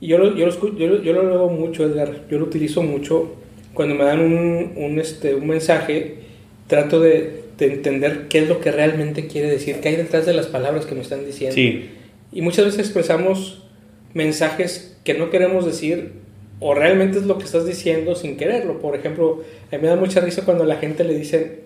[0.02, 2.82] y yo lo, yo, lo, yo, lo- yo lo leo mucho, Edgar, yo lo utilizo
[2.84, 3.34] mucho,
[3.74, 6.16] cuando me dan un, un, este, un mensaje,
[6.68, 10.34] trato de, de entender qué es lo que realmente quiere decir, qué hay detrás de
[10.34, 11.56] las palabras que me están diciendo.
[11.56, 11.90] Sí.
[12.32, 13.64] Y muchas veces expresamos
[14.14, 16.12] mensajes que no queremos decir
[16.60, 18.80] o realmente es lo que estás diciendo sin quererlo.
[18.80, 21.62] Por ejemplo, a mí me da mucha risa cuando la gente le dice,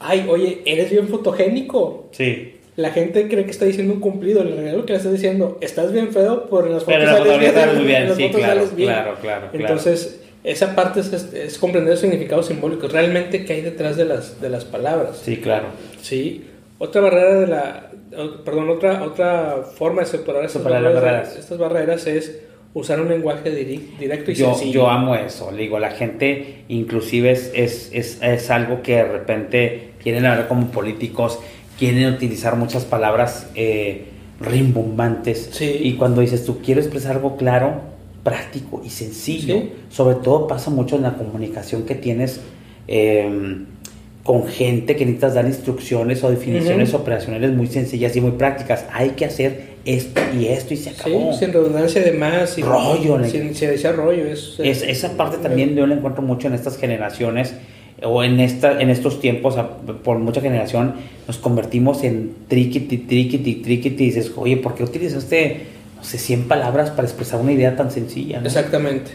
[0.00, 2.08] ay, oye, eres bien fotogénico.
[2.12, 2.54] Sí.
[2.76, 5.58] La gente cree que está diciendo un cumplido, en realidad lo que le estás diciendo,
[5.60, 7.52] estás bien feo, en las fotos Pero sales bien.
[7.54, 8.02] sale muy bien.
[8.02, 8.88] en las Sí, fotos claro, sales bien.
[8.90, 9.48] claro, claro.
[9.52, 14.40] Entonces, esa parte es, es comprender los significados simbólicos, realmente qué hay detrás de las,
[14.40, 15.20] de las palabras.
[15.22, 15.66] Sí, claro.
[16.02, 16.44] Sí,
[16.78, 17.90] otra barrera de la,
[18.44, 21.36] perdón, otra, otra forma de separar estas, barreras, barreras.
[21.38, 22.40] estas barreras es
[22.74, 24.72] usar un lenguaje directo y Yo, sencillo.
[24.72, 29.04] yo amo eso, le digo, la gente inclusive es, es, es, es algo que de
[29.04, 31.38] repente quieren hablar como políticos,
[31.78, 34.06] quieren utilizar muchas palabras eh,
[34.40, 35.78] rimbombantes Sí.
[35.82, 37.80] y cuando dices tú quiero expresar algo claro,
[38.22, 39.72] práctico y sencillo, Sí.
[39.90, 42.40] sobre todo pasa mucho en la comunicación que tienes
[42.88, 43.56] eh,
[44.22, 47.02] con gente que necesitas dar instrucciones o definiciones Ujú.
[47.02, 48.86] operacionales muy sencillas y muy prácticas.
[48.92, 51.32] Hay que hacer esto y esto y se Sí, acabó.
[51.34, 54.24] sin redundancia de más, sin Rollo, sin, sin decir rollo.
[54.26, 57.54] Es, Es- esa parte también yo la encuentro mucho en estas generaciones
[58.02, 59.56] o en esta en estos tiempos
[60.02, 60.94] por mucha generación
[61.26, 65.60] nos convertimos en triquiti triquiti triquiti y dices oye ¿por qué utilizaste
[65.96, 68.46] no sé 100 palabras para expresar una idea tan sencilla ¿no?
[68.46, 69.12] Exactamente.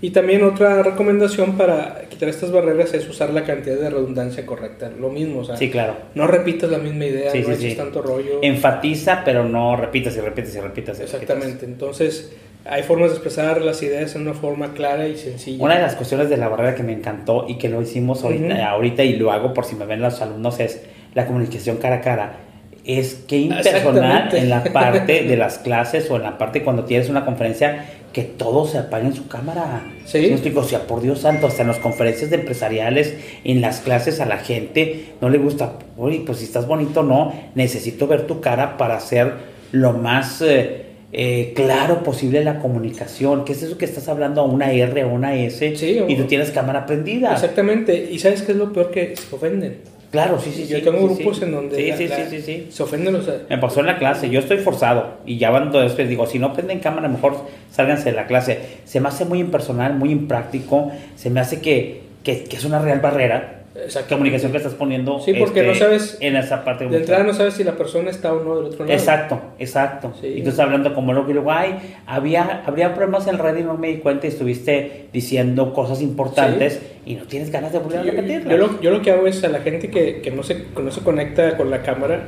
[0.00, 4.90] Y también otra recomendación para quitar estas barreras es usar la cantidad de redundancia correcta.
[5.00, 7.76] Lo mismo, o sea, sí claro no repitas la misma idea, Sí, no sí, sí.
[7.76, 8.40] tanto rollo.
[8.42, 11.14] enfatiza pero no repitas y repitas y repitas y repitas.
[11.22, 11.64] Exactamente.
[11.64, 12.32] Entonces,
[12.66, 15.62] hay formas de expresar las ideas en una forma clara y sencilla.
[15.62, 18.70] Una de las cuestiones de la barrera que me encantó y que lo hicimos ahorita,
[18.70, 20.82] ahorita y lo hago por si me ven los alumnos es
[21.14, 22.36] la comunicación cara a cara.
[22.84, 27.08] Es que impersonal en la parte de las clases o en la parte cuando tienes
[27.08, 29.82] una conferencia que todos se apaguen su cámara.
[30.06, 30.20] Sí.
[30.20, 30.60] me explico?
[30.60, 34.26] O sea, por Dios santo, hasta en las conferencias de empresariales, en las clases a
[34.26, 38.76] la gente no le gusta, oye, pues si estás bonito, no, necesito ver tu cara
[38.76, 39.32] para ser
[39.72, 43.44] lo más eh, eh, claro posible la comunicación.
[43.44, 46.24] ¿Qué es eso que estás hablando a una R o una S Sí, y tú
[46.24, 47.32] tienes cámara prendida?
[47.32, 48.08] Exactamente.
[48.10, 48.90] ¿Y sabes qué es lo peor?
[48.90, 49.78] Que se ofenden.
[50.10, 50.82] Claro, sí, sí, Yo sí.
[50.84, 51.44] tengo sí, grupos sí.
[51.44, 53.28] en donde la- la- se ofenden los...
[53.50, 56.52] Me pasó en la clase, yo estoy forzado y ya cuando después digo, si no
[56.52, 57.36] prenden cámara, mejor
[57.72, 58.60] sálganse de la clase.
[58.84, 62.78] Se me hace muy impersonal, muy impráctico, se me hace que, que, que es una
[62.78, 63.63] real barrera.
[64.08, 67.34] Comunicación que estás poniendo Sí, porque este, no sabes- en esa parte De entrada no
[67.34, 68.92] sabes si la persona está o no del otro lado.
[68.92, 70.12] Exacto, exacto.
[70.20, 70.28] Sí.
[70.28, 71.74] Y tú estás hablando como loco y luego, ay,
[72.06, 76.80] había, habría problemas en red y no me di cuenta y estuviste diciendo cosas importantes
[77.04, 78.50] y no tienes ganas de volver a Yo, repetirlas.
[78.50, 80.82] yo lo, yo lo que hago es a la gente que, que no, se, que
[80.82, 82.22] no se conecta con la cámara,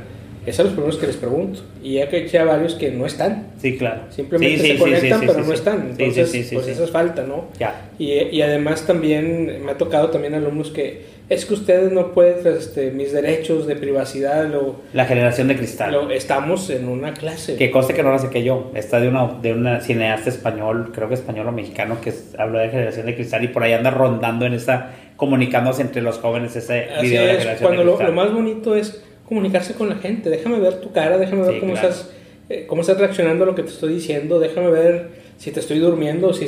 [0.45, 1.59] es a los primeros que les pregunto.
[1.83, 3.47] Y ya que a varios que no están.
[3.57, 4.03] Sí, claro.
[4.11, 5.53] Simplemente Sí, sí, se sí, conectan, sí, pero sí, no sí.
[5.53, 5.75] están.
[5.77, 6.71] Sí, sí, Entonces, sí, sí, pues sí.
[6.73, 7.45] eso es falta, ¿no?
[7.59, 7.89] Ya.
[7.99, 12.47] Y, y además también me ha tocado también alumnos que es que ustedes no pueden,
[12.57, 15.91] este, mis derechos de privacidad, lo, La generación de cristal.
[15.91, 17.55] lo- estamos en una clase.
[17.57, 18.71] Que conste que no la sé que yo.
[18.75, 22.69] Está de una, de una cineasta español, creo que español o mexicano, que habló de
[22.69, 26.85] generación de cristal y por ahí anda rondando en esa, comunicándose entre los jóvenes ese
[26.85, 28.15] Así video de la es, generación cuando de lo, cristal.
[28.15, 30.29] lo más bonito es comunicarse con la gente.
[30.29, 31.89] Déjame ver tu cara, déjame ver Sí, cómo, claro.
[31.89, 32.09] estás,
[32.49, 35.79] eh, cómo estás reaccionando a lo que te estoy diciendo, déjame ver si te estoy
[35.79, 36.47] durmiendo si,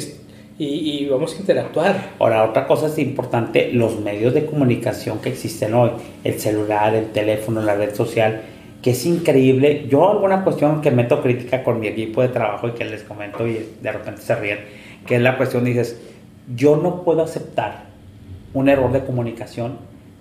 [0.59, 2.11] y, y vamos a interactuar.
[2.19, 5.91] Ahora, otra cosa es importante, los medios de comunicación que existen hoy,
[6.23, 8.41] el celular, el teléfono, la red social,
[8.81, 9.85] que es increíble.
[9.89, 13.47] Yo alguna cuestión que meto crítica con mi equipo de trabajo y que les comento
[13.47, 14.59] y de repente se ríen,
[15.07, 15.99] que es la cuestión, dices,
[16.55, 17.85] yo no puedo aceptar
[18.53, 19.77] un error de comunicación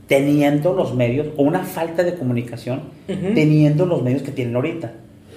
[0.06, 4.92] teniendo los medios, o una falta de comunicación teniendo los medios que tienen ahorita.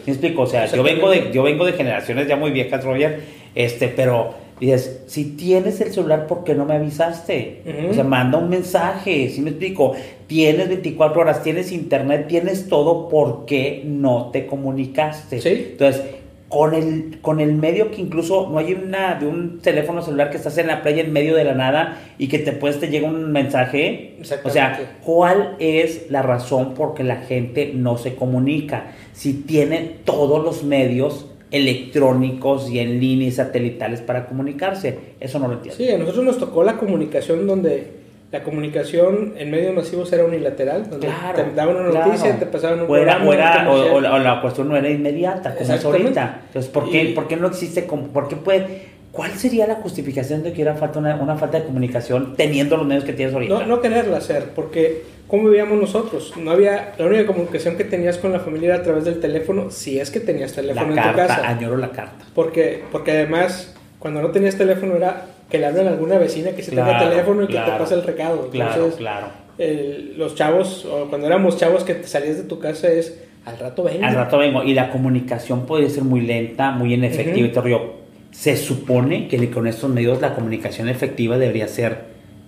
[0.06, 0.44] ¿Me explico?
[0.44, 3.20] O sea, yo vengo, de, yo vengo de generaciones ya muy viejas, Roger,
[3.54, 4.34] este, pero
[4.68, 7.62] dices, si tienes el celular, ¿por qué no me avisaste?
[7.66, 7.92] Ujú.
[7.92, 9.94] O sea, manda un mensaje, ¿sí me explico?
[10.28, 15.42] Tienes 24 horas, tienes internet, tienes todo, ¿por qué no te comunicaste?
[15.42, 15.68] Sí.
[15.72, 16.04] Entonces,
[16.52, 20.36] con el, con el medio que incluso no hay una de un teléfono celular que
[20.36, 23.08] estás en la playa en medio de la nada y que te puedes te llega
[23.08, 24.18] un mensaje.
[24.44, 28.92] O sea, ¿cuál es la razón por que la gente no se comunica?
[29.14, 34.98] Si tiene todos los medios electrónicos y en línea y satelitales para comunicarse.
[35.20, 35.78] Eso no lo entiendo.
[35.78, 38.00] Sí, a nosotros nos tocó la comunicación donde
[38.32, 42.06] la comunicación en medios masivos era unilateral, donde Claro, te daban una claro.
[42.08, 44.14] noticia, te pasaban un o era, programa, o, era- un o- comercial.
[44.14, 46.42] o la, cuestión no era inmediata, como es ahorita.
[46.48, 47.86] Entonces, ¿por qué, Y- ¿por qué no existe?
[47.86, 48.92] como- ¿Por qué puede?
[49.12, 52.86] ¿Cuál sería la justificación de que era falta una, una falta de comunicación teniendo los
[52.88, 53.54] medios que tienes ahorita?
[53.54, 56.34] No, no quererla hacer, porque ¿cómo vivíamos nosotros?
[56.38, 59.70] No había, la única comunicación que tenías con la familia era a través del teléfono,
[59.70, 61.48] si es que tenías la teléfono en tu casa.
[61.48, 62.26] añoro la carta.
[62.34, 66.64] Porque, porque además, cuando no tenías teléfono era que le hablen a alguna vecina que
[66.64, 68.50] sí tenga teléfono y que te pase el recado.
[68.50, 69.28] Claro, Entonces, claro.
[69.58, 73.58] el- los chavos, o cuando éramos chavos que te salías de tu casa es, al
[73.60, 74.06] rato vengo.
[74.06, 74.64] Al rato vengo.
[74.64, 78.01] Y la comunicación puede ser muy lenta, muy inefectiva y todo rollo.
[78.32, 81.98] Se supone que con estos medios la comunicación efectiva debería ser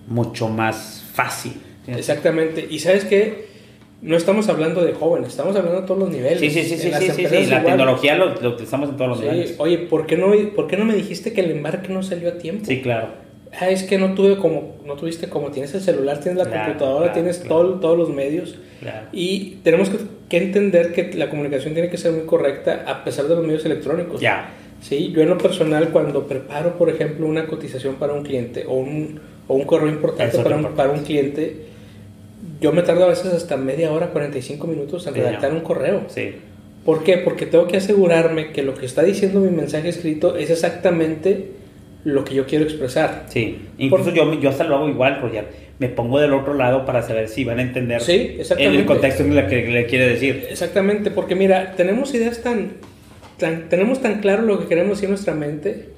[0.07, 1.53] mucho más fácil.
[1.87, 2.65] Exactamente.
[2.69, 3.45] Y sabes que
[4.01, 6.39] no estamos hablando de jóvenes, estamos hablando de todos los niveles.
[6.39, 9.25] Sí, sí, sí, sí, sí, sí, La tecnología lo, lo utilizamos en todos los Sí,
[9.25, 9.55] niveles.
[9.59, 12.37] Oye, ¿por qué, no, ¿por qué no me dijiste que el embarque no salió a
[12.37, 12.65] tiempo?
[12.65, 13.09] Sí, claro.
[13.59, 16.65] Ah, es que no tuve como, no tuviste como, tienes el celular, tienes la Claro,
[16.65, 17.55] computadora, claro, tienes claro.
[17.55, 18.57] todo- todos los medios.
[18.81, 19.07] Claro.
[19.11, 23.27] Y tenemos que, que entender que la comunicación tiene que ser muy correcta a pesar
[23.27, 24.19] de los medios electrónicos.
[24.19, 24.49] Ya.
[24.83, 28.73] Sí, yo en lo personal cuando preparo, por ejemplo, una cotización para un cliente o
[28.75, 31.55] un, o un correo importante para un, para un cliente,
[32.59, 35.55] yo me tardo a veces hasta media hora, 45 minutos en Sí, redactar ya.
[35.57, 36.01] un correo.
[36.09, 36.31] Sí.
[36.85, 37.17] ¿Por qué?
[37.17, 41.47] Porque tengo que asegurarme que lo que está diciendo mi mensaje escrito es exactamente
[42.03, 43.27] lo que yo quiero expresar.
[43.29, 43.59] Sí.
[43.77, 45.45] Incluso Por- yo, yo hasta lo hago igual, Roger.
[45.79, 49.23] Me pongo del otro lado para saber si van a entender Sí, en el contexto
[49.23, 50.45] en el que le quiere decir.
[50.49, 52.73] Exactamente, porque mira, tenemos ideas tan,
[53.37, 55.89] tan, tenemos tan claro lo que queremos decir en nuestra mente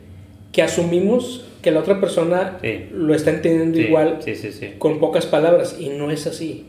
[0.51, 2.85] que asumimos que la otra persona Sí.
[2.91, 4.35] lo está entendiendo Sí, igual Sí,
[4.77, 6.65] con pocas palabras y no es así.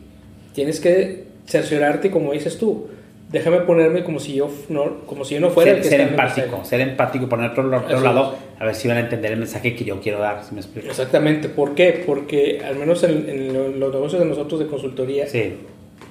[0.55, 2.88] Tienes que cerciorarte como dices tú.
[3.31, 6.00] Déjame ponerme como si yo no, como si yo no fuera el Ser, que ser
[6.00, 9.38] el empático, ser empático, poner otro, otro lado, a ver si van a entender el
[9.40, 10.88] mensaje que yo quiero dar, si me explico.
[10.88, 12.05] Exactamente, ¿por qué?
[12.07, 15.26] Porque al menos en, en lo- los negocios de nosotros de consultoría,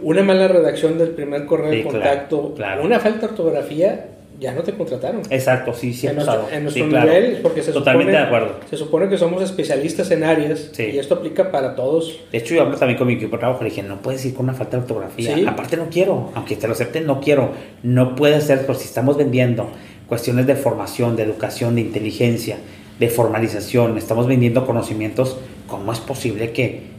[0.02, 2.84] una mala redacción del primer correo de claro, contacto, claro.
[2.84, 4.08] una falta de ortografía,
[4.40, 5.22] ya no te contrataron.
[5.30, 7.06] exacto, sí, sí, en nuestro, en Sí, nuestro claro.
[7.12, 8.60] nivel, porque se Totalmente supone, de acuerdo.
[8.70, 10.84] Se supone que somos especialistas en áreas Sí.
[10.94, 12.20] y esto aplica para todos.
[12.32, 14.34] De hecho, yo hablo también con mi equipo de trabajo, le dije, no puedes ir
[14.34, 15.36] con una falta de ortografía.
[15.36, 15.46] Sí.
[15.48, 17.52] Aparte no quiero, aunque te lo acepten, no quiero.
[17.84, 19.70] No puede ser, por si estamos vendiendo
[20.08, 22.58] cuestiones de formación, de educación, de inteligencia,
[23.00, 26.95] de formalización, estamos vendiendo conocimientos, ¿cómo es posible que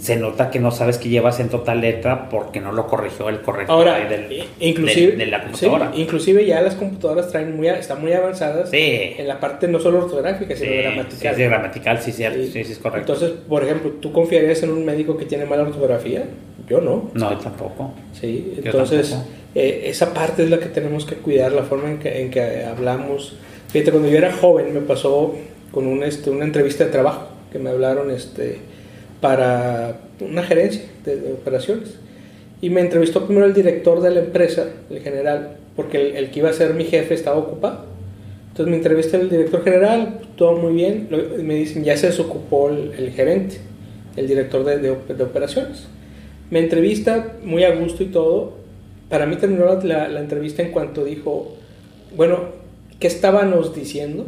[0.00, 3.40] se nota que no sabes que lleva acento tal letra porque no lo corrigió el
[3.40, 5.92] corrector Ahora, del- i- inclusive, de, de la computadora.
[5.94, 9.12] sí, inclusive ya las computadoras traen muy, están muy avanzadas Sí.
[9.16, 11.36] en la parte no solo ortográfica, sino Sí, gramatical.
[11.36, 12.50] sí, gramatical, sí, cierto, Sí.
[12.52, 13.12] sí, sí, es correcto.
[13.14, 16.24] Entonces, por ejemplo, ¿tú confiarías en un médico que tiene mala ortografía?
[16.68, 17.10] Yo no.
[17.14, 17.92] no, tampoco.
[18.12, 19.30] Sí, Yo entonces tampoco.
[19.54, 22.64] eh, esa parte es la que tenemos que cuidar, la forma en que, en que
[22.64, 23.36] hablamos.
[23.68, 25.34] Fíjate, cuando yo era joven me pasó
[25.70, 28.58] con un, este, una entrevista de trabajo que me hablaron este,
[29.20, 31.96] para una gerencia de, operaciones.
[32.62, 36.40] Y me entrevistó primero el director de la empresa, el general, porque el, el que
[36.40, 37.86] iba a ser mi jefe estaba ocupado.
[38.48, 41.08] Entonces me entrevisté el director general, todo muy bien.
[41.10, 43.56] Lo- me dicen, ya se desocupó el, el gerente,
[44.16, 45.86] el director de, de de operaciones.
[46.50, 48.54] Me entrevista muy a gusto y todo.
[49.08, 51.54] Para mí terminó la, la- la entrevista en cuanto dijo,
[52.16, 52.40] bueno,
[52.98, 54.26] ¿qué estábamos diciendo?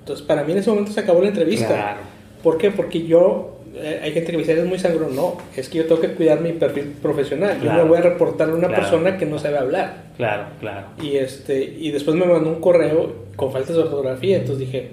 [0.00, 1.68] Entonces para mí en ese momento se acabó la entrevista.
[1.68, 2.00] Claro.
[2.42, 2.70] ¿Por qué?
[2.70, 3.59] Porque yo,
[4.02, 5.14] hay gente que me dice, eres muy sangrón.
[5.14, 7.56] No, es que yo tengo que cuidar mi perfil profesional.
[7.58, 7.82] Yo Claro.
[7.82, 8.82] no voy a reportarle a una Claro.
[8.82, 10.04] persona que no sabe hablar.
[10.16, 10.86] Claro, claro.
[11.02, 14.90] Y, este, y después me mandó un correo con faltas de ortografía, entonces dije,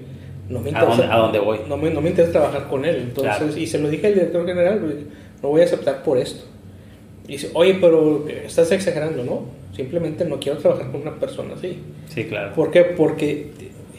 [0.50, 1.60] no me ¿A interesa, dónde, a dónde voy?
[1.68, 2.96] no me, no me interesa trabajar con él.
[2.98, 3.58] Entonces, Claro.
[3.58, 4.82] y se lo dije al director general,
[5.44, 6.46] no voy a aceptar por esto.
[7.28, 9.42] Y dice, oye, pero estás exagerando, ¿no?
[9.76, 11.78] Simplemente no quiero trabajar con una persona así.
[12.08, 12.54] Sí, claro.
[12.54, 12.84] ¿Por qué?
[12.84, 13.48] Porque,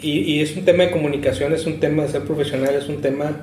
[0.00, 3.02] y, y es un tema de comunicación, es un tema de ser profesional, es un
[3.02, 3.36] tema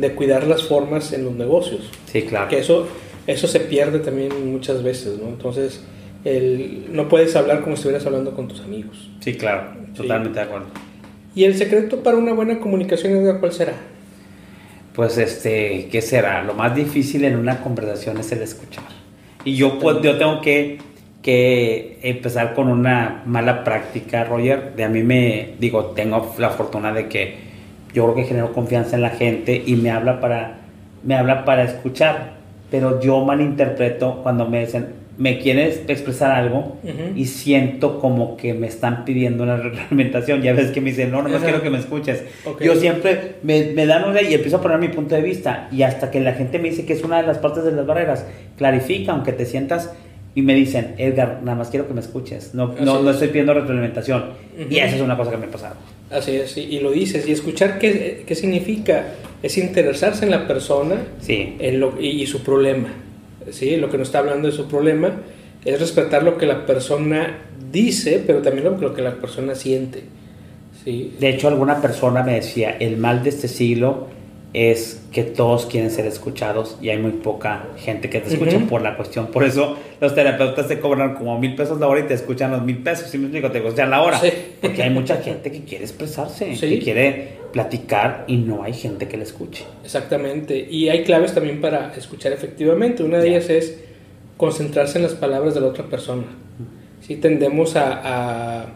[0.00, 1.90] de cuidar las formas en los negocios.
[2.06, 2.48] Sí, claro.
[2.48, 2.86] Que eso,
[3.26, 5.28] eso se pierde también muchas veces, ¿no?
[5.28, 5.82] Entonces,
[6.24, 9.10] el, no puedes hablar como si estuvieras hablando con tus amigos.
[9.20, 9.72] Sí, claro.
[9.96, 10.66] Totalmente de acuerdo.
[11.34, 13.74] ¿Y el secreto para una buena comunicación, Edgar, cuál será?
[14.94, 16.42] Pues este, ¿qué será?
[16.42, 18.84] Lo más difícil en una conversación es el escuchar.
[19.44, 20.78] Y yo pues yo tengo que,
[21.22, 24.74] que empezar con una mala práctica, Roger.
[24.74, 27.47] De a mí me digo, tengo la fortuna de que
[27.94, 30.58] yo creo que genero confianza en la gente y me habla para
[31.04, 32.34] me habla para escuchar,
[32.70, 36.76] pero yo malinterpreto cuando me dicen, "¿Me quieres expresar algo?"
[37.14, 40.42] Y siento como que me están pidiendo una reglamentación.
[40.42, 41.44] Ya ves que me dicen, "No, no Ajá.
[41.44, 42.24] quiero que me escuches."
[42.60, 45.68] Yo siempre me, me dan una y empiezo a poner mi punto de vista.
[45.70, 47.86] Y hasta que la gente me dice que es una de las partes de las
[47.86, 49.92] barreras, clarifica, aunque te sientas
[50.34, 52.54] y me dicen, Edgar, nada más quiero que me escuches.
[52.54, 53.14] No, no, no es.
[53.16, 54.24] estoy pidiendo retroalimentación.
[54.68, 55.76] Y esa es una cosa que me ha pasado.
[56.10, 57.28] Así es, y, lo dices.
[57.28, 62.26] Y escuchar qué, qué significa es interesarse en la persona Sí, en lo, y, y
[62.26, 62.88] su problema.
[63.50, 63.76] ¿sí?
[63.76, 65.20] Lo que nos está hablando de su problema
[65.64, 67.38] es respetar lo que la persona
[67.70, 70.02] dice, pero también lo, lo que la persona siente.
[70.84, 71.14] ¿sí?
[71.20, 74.06] De hecho, alguna persona me decía, el mal de este siglo
[74.54, 78.82] es que todos quieren ser escuchados y hay muy poca gente que te escucha por
[78.82, 79.28] la cuestión.
[79.28, 82.62] Por eso los terapeutas te cobran como mil pesos la hora y te escuchan los
[82.62, 83.08] mil pesos.
[83.08, 84.18] Si me explico, te escuchan la hora.
[84.20, 84.30] Sí.
[84.60, 86.68] Porque hay mucha gente que quiere expresarse, Sí.
[86.68, 89.64] que quiere platicar y no hay gente que le escuche.
[89.82, 90.66] Exactamente.
[90.70, 93.02] Y hay claves también para escuchar efectivamente.
[93.02, 93.78] Una de ellas es
[94.36, 96.24] concentrarse en las palabras de la otra persona.
[97.00, 98.00] Si tendemos a,
[98.62, 98.66] a,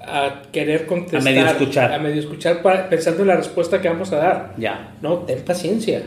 [0.00, 1.92] a querer contestar, A medio escuchar.
[1.92, 4.54] a medio escuchar para- pensando en la respuesta que vamos a dar.
[4.58, 4.94] Ya.
[5.02, 6.02] No, ten paciencia.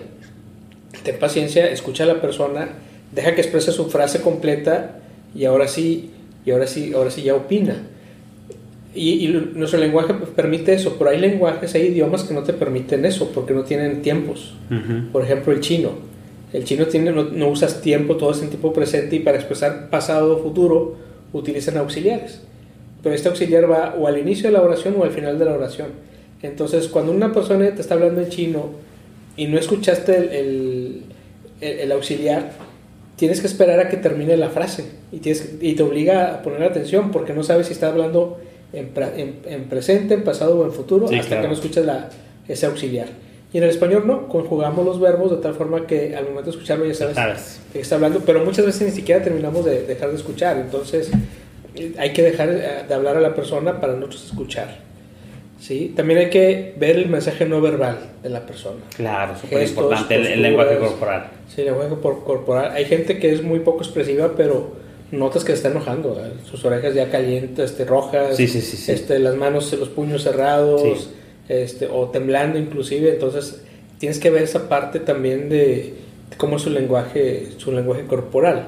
[1.04, 2.70] Ten paciencia, escucha a la persona,
[3.12, 5.00] deja que exprese su frase completa
[5.36, 6.12] y ahora sí,
[6.46, 7.84] y ahora sí, ahora sí ya opina.
[8.96, 13.06] Y, y nuestro lenguaje permite eso, pero hay lenguajes, hay idiomas que no te permiten
[13.06, 14.54] eso porque no tienen tiempos.
[15.12, 15.92] Por ejemplo, el chino.
[16.52, 19.90] El chino tiene, no, no usas tiempo, todo es en tiempo presente y para expresar
[19.90, 20.96] pasado o futuro
[21.32, 22.42] utilizan auxiliares.
[23.04, 25.54] Pero este auxiliar va o al inicio de la oración o al final de la
[25.54, 25.90] oración.
[26.42, 28.70] Entonces, cuando una persona te está hablando en chino
[29.38, 31.02] y no escuchaste el, el-
[31.62, 32.52] el- el auxiliar,
[33.16, 36.42] tienes que esperar a que termine la frase y, tienes, que- y te obliga a
[36.42, 38.40] poner atención porque no sabes si está hablando
[38.74, 41.42] en, en- en presente, en pasado o en futuro Sí, hasta claro.
[41.44, 42.10] que no escuchas la,
[42.48, 43.08] ese auxiliar.
[43.54, 46.50] Y en el español no, conjugamos los verbos de tal forma que al momento de
[46.52, 47.60] escucharlo ya sabes Sabes.
[47.72, 51.12] qué está hablando, pero muchas veces ni siquiera terminamos de dejar de escuchar, entonces
[51.98, 54.78] hay que dejar eh, de hablar a la persona para nosotros escuchar.
[55.60, 55.94] ¿sí?
[55.96, 58.82] También hay que ver el mensaje no verbal de la persona.
[58.96, 61.28] Claro, súper importante el, lenguaje corporal.
[61.54, 62.72] Sí, el lenguaje por- corporal.
[62.74, 64.74] Hay gente que es muy poco expresiva, pero
[65.12, 66.16] notas que se está enojando.
[66.16, 66.34] ¿verdad?
[66.50, 68.92] Sus orejas ya calientes, este, rojas, Sí, sí, sí, sí.
[68.92, 71.08] Este, las manos, los puños cerrados, Sí.
[71.50, 73.10] este, o temblando inclusive.
[73.14, 73.64] Entonces
[74.00, 75.94] tienes que ver esa parte también de,
[76.30, 78.68] de cómo es su lenguaje, su lenguaje corporal.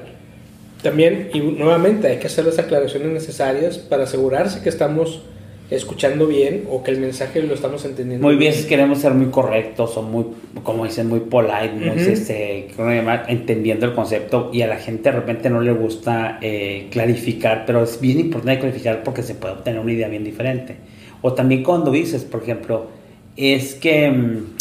[0.86, 5.20] También, y nuevamente, hay que hacer las aclaraciones necesarias para asegurarse que estamos
[5.68, 9.32] escuchando bien o que el mensaje lo estamos entendiendo Muy bien, si queremos ser muy
[9.32, 10.26] correctos o muy,
[10.62, 13.24] como dicen, muy polite, muy, este, ¿cómo se llama?
[13.26, 17.82] entendiendo el concepto y a la gente de repente no le gusta eh, clarificar, pero
[17.82, 20.76] es bien importante clarificar porque se puede obtener una idea bien diferente.
[21.20, 22.86] O también cuando dices, por ejemplo,
[23.36, 24.55] es que mm,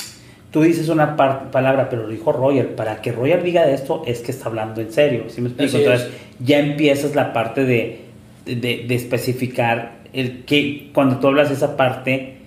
[0.56, 2.76] tú dices una palabra, pero lo dijo Roger.
[2.76, 5.26] Para que Roger diga esto, es que está hablando en serio.
[5.28, 5.80] ¿sí me explico?
[5.80, 6.08] Entonces,
[6.40, 8.06] ya empiezas la parte de,
[8.46, 12.38] de, especificar el que cuando tú hablas esa parte,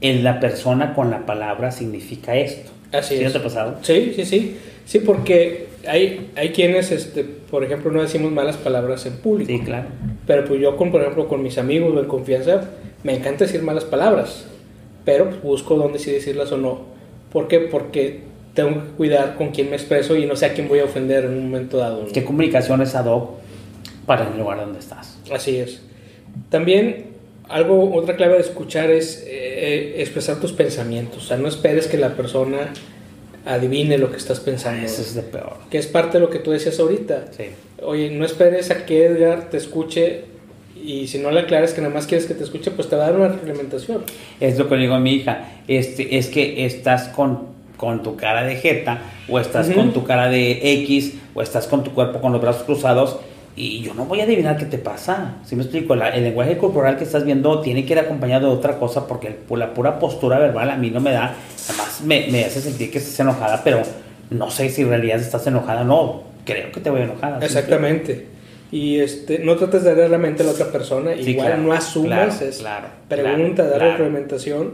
[0.00, 2.72] en la persona con la palabra significa esto.
[2.90, 3.30] Así ¿Sí es.
[3.30, 3.78] te ha pasado?
[3.82, 4.56] Sí, sí, sí.
[4.84, 9.52] Sí, porque hay, hay quienes, este, por ejemplo, no decimos malas palabras en público.
[9.52, 9.86] Sí, claro.
[10.26, 12.70] Pero pues yo, con, por ejemplo, con mis amigos o en confianza,
[13.04, 14.46] me encanta decir malas palabras.
[15.04, 16.91] Pero pues, busco dónde sí decirlas o no.
[17.32, 17.60] ¿Por qué?
[17.60, 18.20] Porque
[18.54, 21.24] tengo que cuidar con quién me expreso y no sé a quién voy a ofender
[21.24, 22.06] en un momento dado.
[22.12, 23.30] ¿Qué comunicación es ad hoc
[24.06, 25.18] para el lugar donde estás?
[25.32, 25.82] Así es.
[26.50, 27.06] También
[27.48, 31.24] algo, otra clave de escuchar es eh, expresar tus pensamientos.
[31.24, 32.72] O sea, no esperes que la persona
[33.44, 34.84] adivine lo que estás pensando.
[34.84, 35.56] Eso es de peor.
[35.70, 37.26] Que es parte de lo que tú decías ahorita.
[37.36, 37.44] Sí.
[37.82, 40.24] Oye, no esperes a que Edgar te escuche
[40.84, 43.06] y si no le aclaras que nada más quieres que te escuche, pues te va
[43.06, 44.02] a dar una reglamentación.
[44.40, 45.48] Es lo que le digo a mi hija.
[45.68, 50.28] Este, es que estás con, con tu cara de jeta, o estás con tu cara
[50.28, 53.18] de X, o estás con tu cuerpo con los brazos cruzados,
[53.54, 55.34] y yo no voy a adivinar qué te pasa.
[55.44, 58.78] Si me explico, el lenguaje corporal que estás viendo tiene que ir acompañado de otra
[58.78, 61.34] cosa, porque la pura postura verbal a mí no me da,
[61.68, 63.82] además me, me hace sentir que estás enojada, pero
[64.30, 66.22] no sé si en realidad estás enojada o no.
[66.44, 67.44] Creo que te voy enojada.
[67.44, 68.31] Exactamente.
[68.72, 72.38] Y este, no trates de dar la mente a la otra persona, igual no asumas,
[72.38, 74.70] claro, es claro, pregunta, dar reglamentación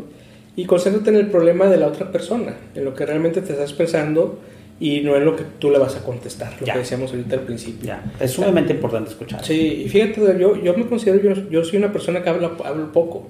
[0.54, 3.72] y concéntrate en el problema de la otra persona, en lo que realmente te estás
[3.72, 4.38] pensando
[4.78, 7.42] y no en lo que tú le vas a contestar, lo que decíamos ahorita al
[7.42, 7.88] principio.
[7.88, 8.04] Ya.
[8.20, 9.44] Es sumamente importante escuchar.
[9.44, 12.92] Sí, y fíjate, yo, yo me considero, yo, yo soy una persona que habla, hablo
[12.92, 13.26] poco,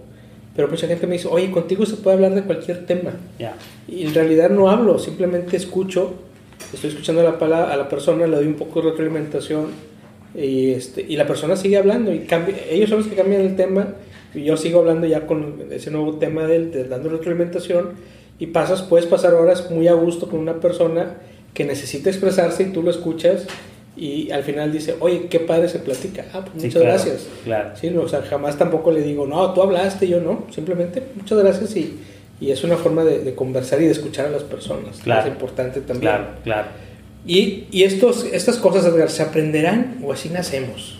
[0.54, 3.12] pero mucha gente me dice, oye, contigo se puede hablar de cualquier tema.
[3.38, 3.54] Ya.
[3.86, 6.14] Y en realidad no hablo, simplemente escucho,
[6.74, 9.66] estoy escuchando a la, a la persona, le doy un poco de retroalimentación
[10.38, 13.56] y, este, y la persona sigue hablando y cambia, ellos son los que cambian el
[13.56, 13.94] tema
[14.34, 17.90] y yo sigo hablando ya con ese nuevo tema del, de, dando retroalimentación
[18.38, 21.16] y pasas, puedes pasar horas muy a gusto con una persona
[21.54, 23.46] que necesita expresarse y tú lo escuchas
[23.96, 26.24] y al final dice, oye, qué padre se platica.
[26.32, 27.26] Ah, pues muchas gracias.
[27.42, 27.70] Claro.
[27.74, 30.46] Sí, o sea, jamás tampoco le digo, no, tú hablaste, yo no.
[30.50, 31.98] Simplemente, muchas gracias y,
[32.40, 34.98] y es una forma de, de, conversar y de escuchar a las personas.
[35.02, 35.22] Claro.
[35.22, 36.12] Es importante también.
[36.12, 36.68] Claro, claro.
[37.26, 40.98] Y, y estos, estas cosas, Edgar, ¿se aprenderán o así nacemos?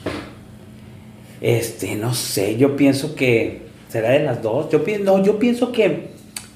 [1.40, 4.68] Este, no sé, yo pienso que será de las dos.
[4.70, 6.08] Yo, no, yo pienso que,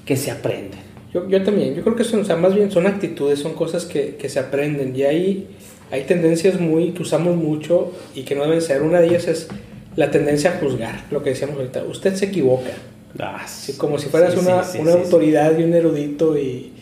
[0.05, 0.79] que se aprenden.
[1.13, 3.85] Yo, yo también, yo creo que son, o sea, más bien son actitudes, son cosas
[3.85, 5.47] que, que se aprenden y hay,
[5.91, 8.81] hay tendencias muy que usamos mucho y que no deben ser.
[8.81, 9.47] Una de ellas es
[9.95, 11.83] la tendencia a juzgar, lo que decíamos ahorita.
[11.83, 12.71] Usted se equivoca.
[13.19, 16.73] Ah, sí, como si fueras sí, una, sí, una autoridad y un erudito y,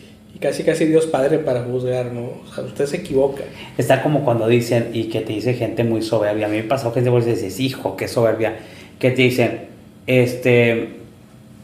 [0.42, 2.22] casi casi Dios Padre para juzgar, ¿no?
[2.22, 3.44] O sea, usted se equivoca.
[3.78, 6.46] Está como cuando dicen, y que te dice gente muy soberbia.
[6.46, 8.56] A mí me pasó que te dices, hijo, qué soberbia.
[8.98, 9.60] Que te dicen,
[10.06, 10.96] este,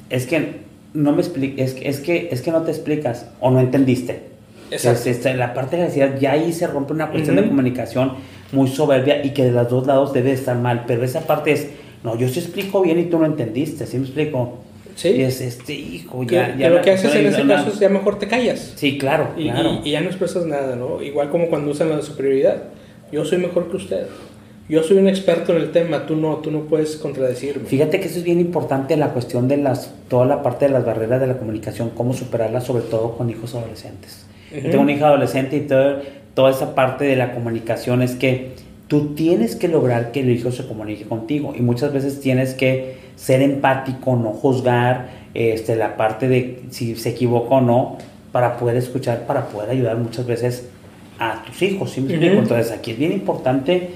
[0.09, 0.61] es que
[0.95, 4.23] no me es, es, que, es que no te explicas o no entendiste.
[4.71, 5.01] Exacto.
[5.01, 7.43] Es, este, la parte de la necesidad, ya ahí se rompe una cuestión uh -huh.
[7.43, 8.13] de comunicación
[8.53, 10.85] muy soberbia y que de los dos lados debe estar mal.
[10.87, 11.69] Pero esa parte es,
[12.03, 14.59] no, yo sí explico bien y tú no entendiste, ¿sí me explico?
[14.99, 15.11] Sí.
[15.11, 17.79] Y es este hijo, que, ya, que ya lo que haces en ese caso es
[17.79, 18.73] ya mejor te callas.
[18.75, 19.81] Sí, claro, y, claro.
[19.85, 21.01] Y, y, ya no expresas nada, ¿no?
[21.01, 22.65] Igual como cuando usan la superioridad.
[23.13, 24.09] Yo soy mejor que usted.
[24.69, 27.69] Yo soy un experto en el tema, tú no, tú no puedes contradecirme.
[27.69, 30.85] Fíjate que eso es bien importante la cuestión de las, toda la parte de las
[30.85, 34.27] barreras de la comunicación, cómo superarlas, sobre todo con hijos adolescentes.
[34.51, 34.63] Uh -huh.
[34.65, 36.01] Yo tengo una hija adolescente y todo,
[36.35, 38.51] toda esa parte de la comunicación es que
[38.89, 43.08] tú tienes que lograr que el hijo se comunique contigo y muchas veces tienes que
[43.19, 47.99] ser empático, no juzgar este, la parte de si se equivoca o no
[48.33, 50.69] para poder escuchar, para poder ayudar muchas veces
[51.19, 51.91] a tus hijos.
[51.91, 52.01] ¿sí?
[52.01, 52.39] Uh -huh.
[52.39, 53.91] Entonces aquí es bien importante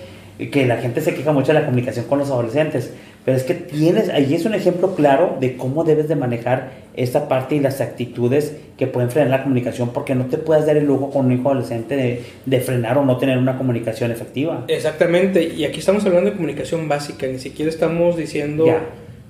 [0.50, 2.92] que la gente se queja mucho de la comunicación con los adolescentes,
[3.24, 7.28] pero es que tienes, ahí es un ejemplo claro de cómo debes de manejar esta
[7.28, 10.86] parte y las actitudes que pueden frenar la comunicación, porque no te puedes dar el
[10.86, 14.64] lujo con un hijo adolescente de, de frenar o no tener una comunicación efectiva.
[14.66, 18.66] Exactamente, y aquí estamos hablando de comunicación básica, ni siquiera estamos diciendo...
[18.66, 18.80] Ya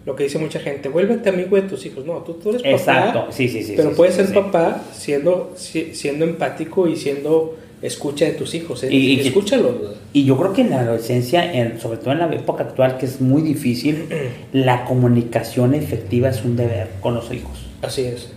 [0.05, 2.05] lo que dice mucha gente, vuélvete amigo de tus hijos.
[2.05, 2.75] No, tú, tú eres papá.
[2.75, 3.75] Exacto, sí, sí, sí.
[3.77, 4.35] Pero sí, puedes sí, ser sí.
[4.35, 8.83] papá siendo, siendo empático y siendo escucha de tus hijos.
[8.85, 8.89] ¿eh?
[8.91, 9.75] Y, y escúchalos.
[10.13, 13.07] Y yo creo que en la adolescencia, en, sobre todo en la época actual, que
[13.07, 14.09] es muy difícil,
[14.53, 17.67] la comunicación efectiva es un deber con los hijos.
[17.83, 18.33] Así es.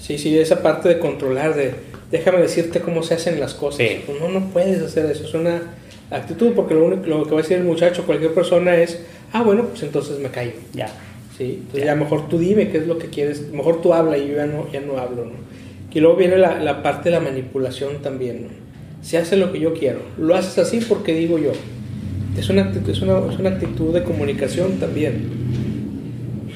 [0.00, 1.74] Sí, sí, esa parte de controlar, de
[2.10, 3.86] déjame decirte cómo se hacen las cosas.
[4.06, 5.24] Pues no, no puedes hacer eso.
[5.24, 5.62] Es una
[6.10, 9.00] actitud, porque lo, único, lo que va a decir el muchacho, cualquier persona es,
[9.34, 10.52] ah, bueno, pues entonces me callo.
[10.72, 10.88] Ya.
[11.36, 11.86] Sí, entonces ya.
[11.86, 14.46] ya mejor tú dime qué es lo que quieres, mejor tú habla y yo ya
[14.46, 15.32] no, ya no hablo, ¿no?
[15.92, 18.48] Y luego viene la, la parte de la manipulación también, ¿no?
[19.02, 21.52] Se hace lo que yo quiero, lo haces así porque digo yo.
[22.38, 25.28] Es una, es una, es una actitud de comunicación también.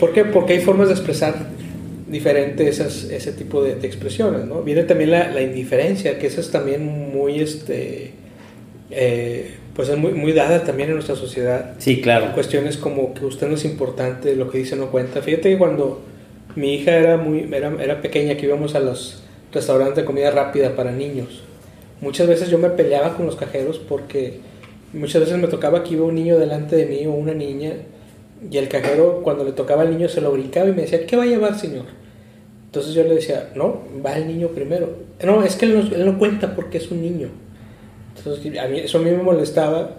[0.00, 0.24] ¿Por qué?
[0.24, 1.34] Porque hay formas de expresar
[2.08, 4.62] diferente esas, ese tipo de, expresiones, ¿no?
[4.62, 8.12] Viene también la, la, indiferencia, que esa es también muy, este,
[8.90, 11.76] eh, pues es muy, muy dada también en nuestra sociedad.
[11.78, 12.32] Sí, claro.
[12.34, 15.22] Cuestiones como que usted no es importante, lo que dice no cuenta.
[15.22, 16.00] Fíjate que cuando
[16.56, 19.22] mi hija era, muy, era, era pequeña, que íbamos a los
[19.52, 21.44] restaurantes de comida rápida para niños,
[22.00, 24.40] muchas veces yo me peleaba con los cajeros porque
[24.92, 27.74] muchas veces me tocaba que iba un niño delante de mí o una niña
[28.50, 31.16] y el cajero cuando le tocaba al niño se lo brincaba y me decía, ¿qué
[31.16, 31.84] va a llevar señor?
[32.66, 34.88] Entonces yo le decía, no, va el niño primero.
[35.24, 37.28] No, es que él no, cuenta porque es un niño.
[38.18, 39.96] Entonces a mí, eso a mí me molestaba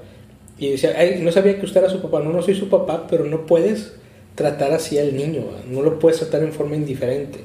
[0.57, 2.20] y decía, Ay, no sabía que usted era su papá.
[2.20, 3.93] No, no soy su papá, pero no puedes
[4.36, 7.39] tratar así al niño, no lo puedes tratar en forma indiferente.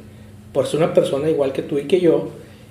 [0.53, 2.29] Por ser una persona igual que tú y que yo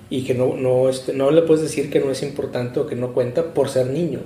[0.08, 2.96] y que no, no, este, no le puedes decir que no es importante o que
[2.96, 4.20] no cuenta por ser niño.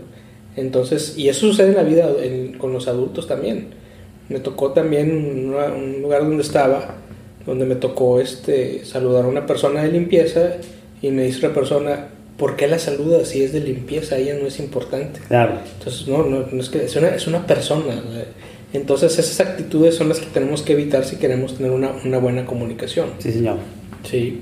[0.56, 2.08] Entonces, y eso sucede en la vida
[2.58, 3.70] con los adultos también.
[4.28, 6.96] Me tocó también un lugar donde estaba,
[7.46, 10.56] donde me tocó este, saludar a una persona de limpieza
[11.00, 12.08] y me dice una persona,
[12.38, 14.16] ¿por qué la saluda si es de limpieza?
[14.16, 15.20] Ella no es importante.
[15.28, 15.58] Claro.
[15.78, 18.00] Entonces, no, no, es que es una, es una persona.
[18.72, 22.46] Entonces, esas actitudes son las que tenemos que evitar si queremos tener una, una buena
[22.46, 23.10] comunicación.
[23.18, 23.56] Sí, señor.
[24.04, 24.40] Sí.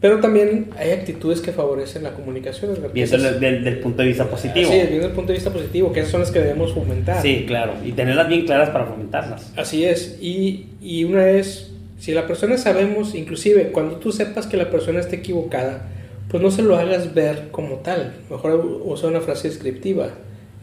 [0.00, 2.76] Pero también hay actitudes que favorecen la comunicación.
[2.94, 4.70] Viendo desde el punto de vista positivo.
[4.70, 7.20] Sí, viendo el punto de vista positivo, que esas son las que debemos fomentar.
[7.20, 9.52] Sí, claro, y tenerlas bien claras para fomentarlas.
[9.56, 14.56] Así es, y, y una es, si la persona sabemos, inclusive cuando tú sepas que
[14.56, 15.88] la persona está equivocada,
[16.30, 18.14] pues no se lo hagas ver como tal.
[18.30, 20.08] Mejor usa una frase descriptiva.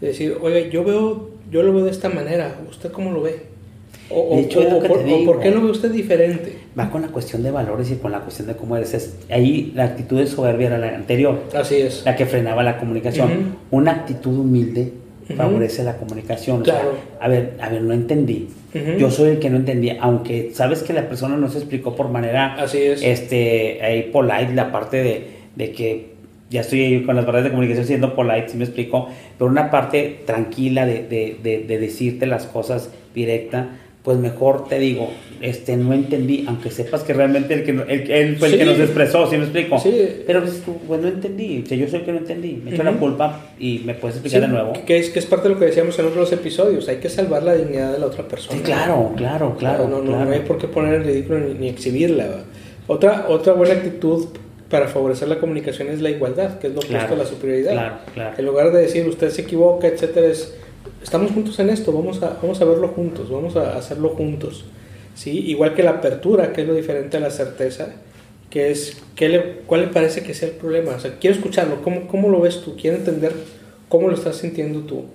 [0.02, 3.56] Es decir, oiga, yo veo, yo lo veo de esta manera, ¿usted cómo lo ve?
[4.10, 4.40] O,
[5.26, 6.60] por, qué lo ve usted diferente?
[6.78, 9.16] Va con la cuestión de valores y con la cuestión de cómo eres.
[9.32, 11.42] ahí la actitud de soberbia era la anterior.
[11.56, 12.04] Así es.
[12.06, 13.58] La que frenaba la comunicación.
[13.72, 14.92] Una actitud humilde
[15.36, 16.62] favorece la comunicación.
[16.62, 16.94] Claro.
[17.20, 18.50] a ver, a ver, no entendí.
[19.00, 22.10] Yo soy el que no entendía, aunque sabes que la persona no se explicó por
[22.10, 23.02] manera Así es.
[23.02, 26.16] este ahí polite la parte de, de que
[26.50, 30.22] ya estoy con las barreras de comunicación siendo polite, si me explico, pero una parte
[30.26, 33.70] tranquila de, de, de decirte las cosas directa
[34.06, 35.10] pues mejor te digo,
[35.42, 38.80] este, no entendí, aunque sepas que realmente el que, el, él fue el que nos
[38.80, 39.80] expresó, ¿sí me explico?
[39.80, 40.22] Sí.
[40.28, 42.84] Pero pues, pues no entendí, o sea, yo soy el que no entendí, me echo
[42.84, 44.74] la culpa y me puedes explicar de nuevo.
[44.86, 47.42] Que es, que es parte de lo que decíamos en otros episodios, hay que salvar
[47.42, 48.62] la dignidad de la otra persona.
[48.62, 49.88] Claro, claro, claro.
[49.88, 52.44] No, no, no hay por qué poner en ridículo ni, exhibirla.
[52.86, 54.28] Otra, otra buena actitud
[54.70, 57.72] para favorecer la comunicación es la igualdad, que es lo opuesto a la superioridad.
[57.72, 58.36] Claro, claro.
[58.38, 60.56] En lugar de decir usted se equivoca, etcétera, es
[61.02, 64.66] estamos juntos en esto, vamos a, vamos a verlo juntos, vamos a hacerlo juntos.
[65.14, 65.46] ¿sí?
[65.48, 67.94] Igual que la apertura, que es lo diferente a la certeza,
[68.50, 70.96] que es ¿qué le, cuál le parece que sea el problema.
[70.96, 72.76] O sea, quiero escucharlo, ¿cómo, cómo lo ves tú?
[72.76, 73.34] Quiero entender
[73.90, 75.06] cómo lo estás sintiendo tú.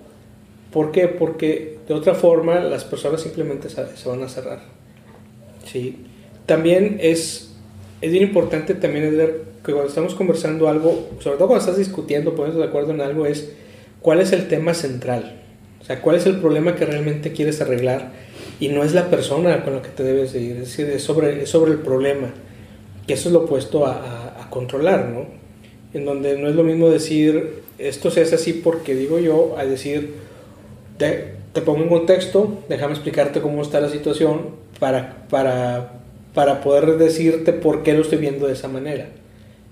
[0.72, 1.08] ¿Por qué?
[1.08, 4.60] Porque de otra forma las personas simplemente se, van a cerrar.
[5.64, 6.04] ¿sí?
[6.46, 7.49] También es,
[8.00, 11.78] es bien importante también es ver que cuando estamos conversando algo, sobre todo cuando estás
[11.78, 13.50] discutiendo, poniéndote de acuerdo en algo, es
[14.00, 15.40] cuál es el tema central.
[15.80, 18.12] O sea, ¿cuál es el problema que realmente quieres arreglar?
[18.58, 21.46] Y no es la persona con la que te debes ir, es decir, es sobre,
[21.46, 22.28] sobre el problema.
[23.06, 25.26] Que eso es lo opuesto a, a, controlar, ¿no?
[25.94, 29.64] En donde no es lo mismo decir, esto se hace así porque digo yo, a
[29.64, 30.14] decir,
[30.98, 35.99] te, te pongo en contexto, déjame explicarte cómo está la situación para, para,
[36.40, 39.08] para poder decirte por qué lo estoy viendo de esa manera.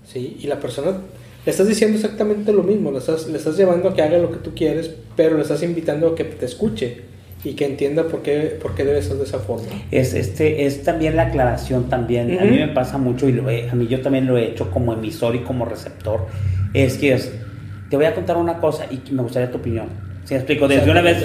[0.04, 0.36] ¿sí?
[0.38, 0.98] Y la persona
[1.46, 4.30] le estás diciendo exactamente lo mismo, le estás, le estás llevando a que haga lo
[4.30, 7.00] que tú quieres, pero le estás invitando a que te escuche
[7.42, 9.66] y que entienda por qué, por qué debe ser de esa forma.
[9.90, 13.74] Es, este, es también la aclaración también, a mí me pasa mucho y lo a
[13.74, 16.26] mí yo también lo he hecho como emisor y como receptor,
[16.74, 17.18] es que
[17.88, 19.86] te voy a contar una cosa y me gustaría tu opinión
[20.28, 20.68] ¿Sí explico?
[20.68, 21.24] Desde una vez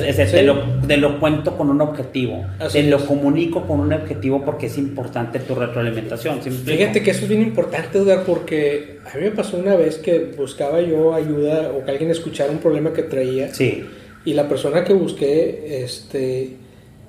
[0.88, 5.39] te, lo, cuento con un objetivo, te lo comunico con un objetivo porque es importante
[5.39, 6.41] tu retroalimentación.
[6.41, 10.32] Fíjate que eso es bien importante, Edgar, porque a mí me pasó una vez que
[10.38, 13.54] buscaba yo ayuda o que alguien escuchara un problema que traía.
[13.54, 13.84] Sí.
[14.24, 16.51] Y la persona que busqué, este,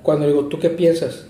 [0.03, 1.27] cuando digo, ¿tú qué piensas?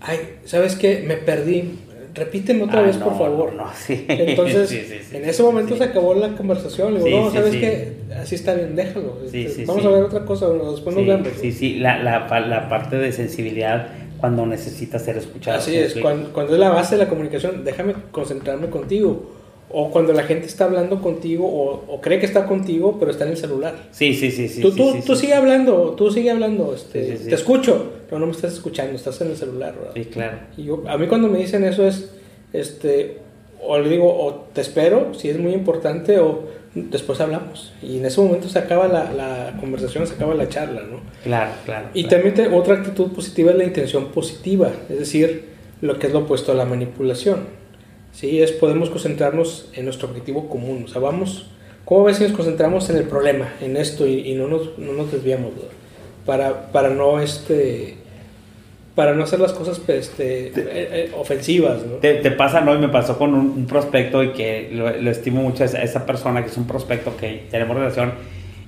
[0.00, 1.04] Ay, ¿sabes qué?
[1.06, 1.78] Me perdí
[2.16, 3.52] repíteme otra vez, por favor.
[3.52, 4.04] No, sí.
[4.08, 4.72] Entonces,
[5.12, 6.94] en ese momento se acabó la conversación.
[6.94, 7.92] Le digo, no, ¿sabes qué?
[8.20, 9.18] Así está bien, déjalo.
[9.30, 11.28] Este, vamos a ver otra cosa, después nos vemos.
[11.40, 13.88] Sí, sí, la, la, la, parte de sensibilidad
[14.18, 15.58] cuando necesitas ser escuchado.
[15.58, 19.34] Así es, cuando, cuando, es la base de la comunicación, déjame concentrarme contigo.
[19.68, 23.32] O cuando la gente está hablando contigo o, cree que está contigo, pero está en
[23.32, 23.74] el celular.
[23.90, 24.48] Sí, sí, sí.
[24.48, 26.72] sí tú, tú, tú sigue hablando, tú sigue hablando.
[26.72, 29.74] Este, te escucho, pero no me estás escuchando, estás en el celular.
[29.76, 29.92] ¿verdad?
[29.94, 30.38] Sí, claro.
[30.56, 32.10] Y yo, a mí cuando me dicen eso es,
[32.52, 33.18] este,
[33.62, 36.44] o le digo, o te espero, si es muy importante, o
[36.74, 37.72] después hablamos.
[37.82, 41.00] Y en ese momento se acaba la, la conversación, se acaba la charla, ¿no?
[41.24, 41.88] Claro, claro.
[41.94, 46.20] Y también otra actitud positiva es la intención positiva, es decir, lo que es lo
[46.20, 47.40] opuesto a la manipulación.
[48.12, 48.42] ¿sí?
[48.42, 50.84] Es podemos concentrarnos en nuestro objetivo común.
[50.84, 51.46] O sea, vamos,
[51.84, 55.12] ¿cómo ves si nos concentramos en el problema, en esto y, no, nos, no nos
[55.12, 55.52] desviamos?
[56.26, 57.96] Para, para no este
[58.96, 61.82] para no hacer las cosas pues, este, eh, eh, ofensivas.
[61.84, 61.96] ¿no?
[61.96, 62.74] Te, pasa, ¿no?
[62.74, 66.48] Y me pasó con un, prospecto y que lo, estimo mucho a esa, persona, que
[66.48, 68.14] es un prospecto que tenemos relación.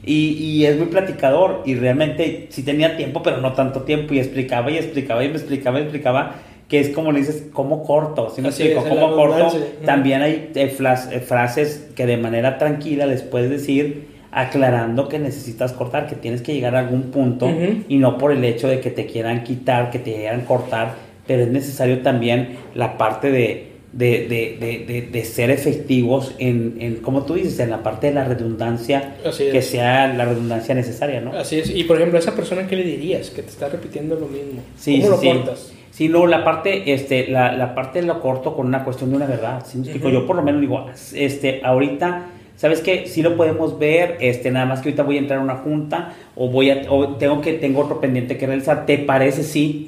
[0.04, 4.12] Y, y, es muy platicador y realmente sí tenía tiempo, pero no tanto tiempo.
[4.12, 6.34] Y explicaba y explicaba y me explicaba y explicaba
[6.68, 8.30] que es como le dices, ¿cómo corto?
[8.34, 8.84] ¿Sí me explico?
[8.86, 9.56] ¿Cómo corto?
[9.86, 16.06] También hay eh, frases que de manera tranquila les puedes decir aclarando que necesitas cortar,
[16.06, 17.50] que tienes que llegar a algún punto
[17.88, 20.94] y no por el hecho de que te quieran quitar, que te quieran cortar,
[21.26, 27.58] pero es necesario también la parte de, de, ser efectivos en, en, como tú dices,
[27.60, 31.32] en la parte de la redundancia, que sea la redundancia necesaria, ¿no?
[31.32, 31.70] Así es.
[31.70, 33.30] Y por ejemplo, a esa persona, ¿qué le dirías?
[33.30, 34.62] Que te está repitiendo lo mismo.
[34.84, 35.72] ¿Cómo lo cortas?
[35.90, 39.26] Sí, luego la parte, este, la, la parte lo corto con una cuestión de una
[39.26, 39.64] verdad.
[39.66, 39.82] ¿sí?
[39.82, 42.26] Yo por lo menos digo, este, ahorita
[42.58, 43.06] ¿sabes qué?
[43.06, 46.14] Sí lo podemos ver, este, nada más que ahorita voy a entrar a una junta
[46.34, 49.86] o voy a, o tengo que, tengo otro pendiente que realizar, ¿te parece sí?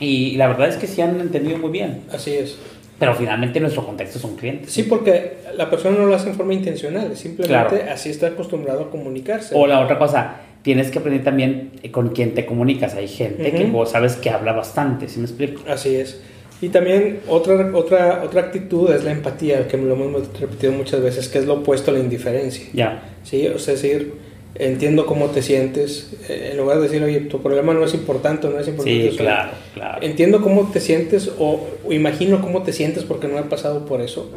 [0.00, 2.02] Y la verdad es que sí han entendido muy bien.
[2.12, 2.58] Así es.
[2.98, 4.72] Pero finalmente nuestro contexto son clientes.
[4.72, 8.90] Sí, porque la persona no lo hace en forma intencional, simplemente así está acostumbrado a
[8.90, 9.54] comunicarse.
[9.54, 12.94] O la otra cosa, tienes que aprender también con quién te comunicas.
[12.94, 15.62] Hay gente que vos sabes que habla bastante, ¿sí me explico?
[15.68, 16.20] Así es.
[16.60, 21.28] Y también otra, otra, otra actitud es la empatía, que lo hemos repetido muchas veces,
[21.28, 22.66] que es lo opuesto a la indiferencia.
[22.72, 23.02] Ya.
[23.22, 24.14] Sí, o sea, es decir,
[24.56, 28.48] entiendo cómo te sientes, eh, en lugar de decir, oye, tu problema no es importante,
[28.48, 29.10] no es importante.
[29.10, 30.02] Sí, claro, claro.
[30.02, 34.28] Entiendo cómo te sientes o, imagino cómo te sientes porque no he pasado por eso.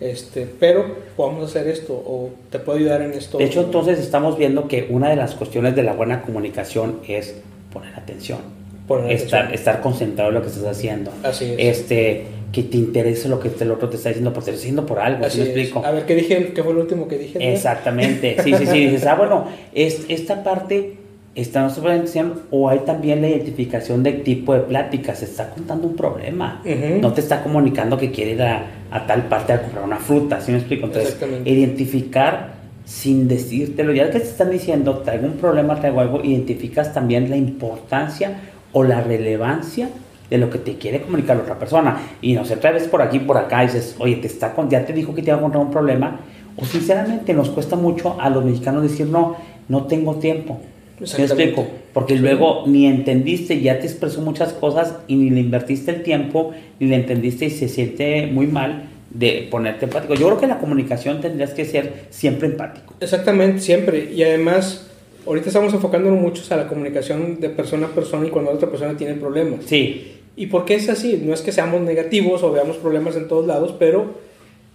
[0.00, 0.84] Este, pero
[1.16, 3.38] podemos hacer esto o te puedo ayudar en esto.
[3.38, 7.34] De hecho, entonces estamos viendo que una de las cuestiones de la buena comunicación es
[7.72, 8.63] poner atención
[9.08, 11.10] estar, estar concentrado en lo que estás haciendo.
[11.22, 11.78] Así es.
[11.78, 14.86] Este, que te interese lo que el otro te está diciendo, porque te está diciendo
[14.86, 15.84] por algo, Así me explico?
[15.84, 16.52] A ver, ¿qué dije?
[16.54, 17.52] ¿Qué fue el último que dije?
[17.52, 20.98] Exactamente, sí, sí, sí, dices, ah, bueno, es, esta parte
[21.34, 25.88] está en atención o hay también la identificación del tipo de plática, se está contando
[25.88, 26.62] un problema,
[27.00, 30.40] no te está comunicando que quiere ir a, a, tal parte a comprar una fruta,
[30.40, 30.86] ¿sí me explico?
[30.86, 32.54] Entonces, identificar
[32.84, 37.36] sin decírtelo, ya que te están diciendo, traigo un problema, traigo algo, identificas también la
[37.36, 38.38] importancia
[38.74, 39.88] o la relevancia
[40.28, 42.00] de lo que te quiere comunicar la otra persona.
[42.20, 44.84] Y no sé, otra vez por aquí, por acá, dices, oye, te está con, ya
[44.84, 46.20] te dijo que te iba a encontrar un problema.
[46.56, 49.36] O sinceramente nos cuesta mucho a los mexicanos decir, no,
[49.68, 50.60] no tengo tiempo.
[51.00, 51.66] ¿Me explico?
[51.92, 56.52] Porque luego ni entendiste, ya te expresó muchas cosas y ni le invertiste el tiempo,
[56.78, 60.14] ni le entendiste y se siente muy mal de ponerte empático.
[60.14, 62.94] Yo creo que la comunicación tendrías que ser siempre empático.
[63.00, 64.12] Exactamente, siempre.
[64.12, 64.90] Y además
[65.26, 68.96] ahorita estamos enfocándonos mucho a la comunicación de persona a persona y cuando otra persona
[68.96, 69.64] tiene problemas.
[69.66, 70.12] Sí.
[70.36, 71.20] ¿Y por qué es así?
[71.24, 74.14] No es que seamos negativos o veamos problemas en todos lados, pero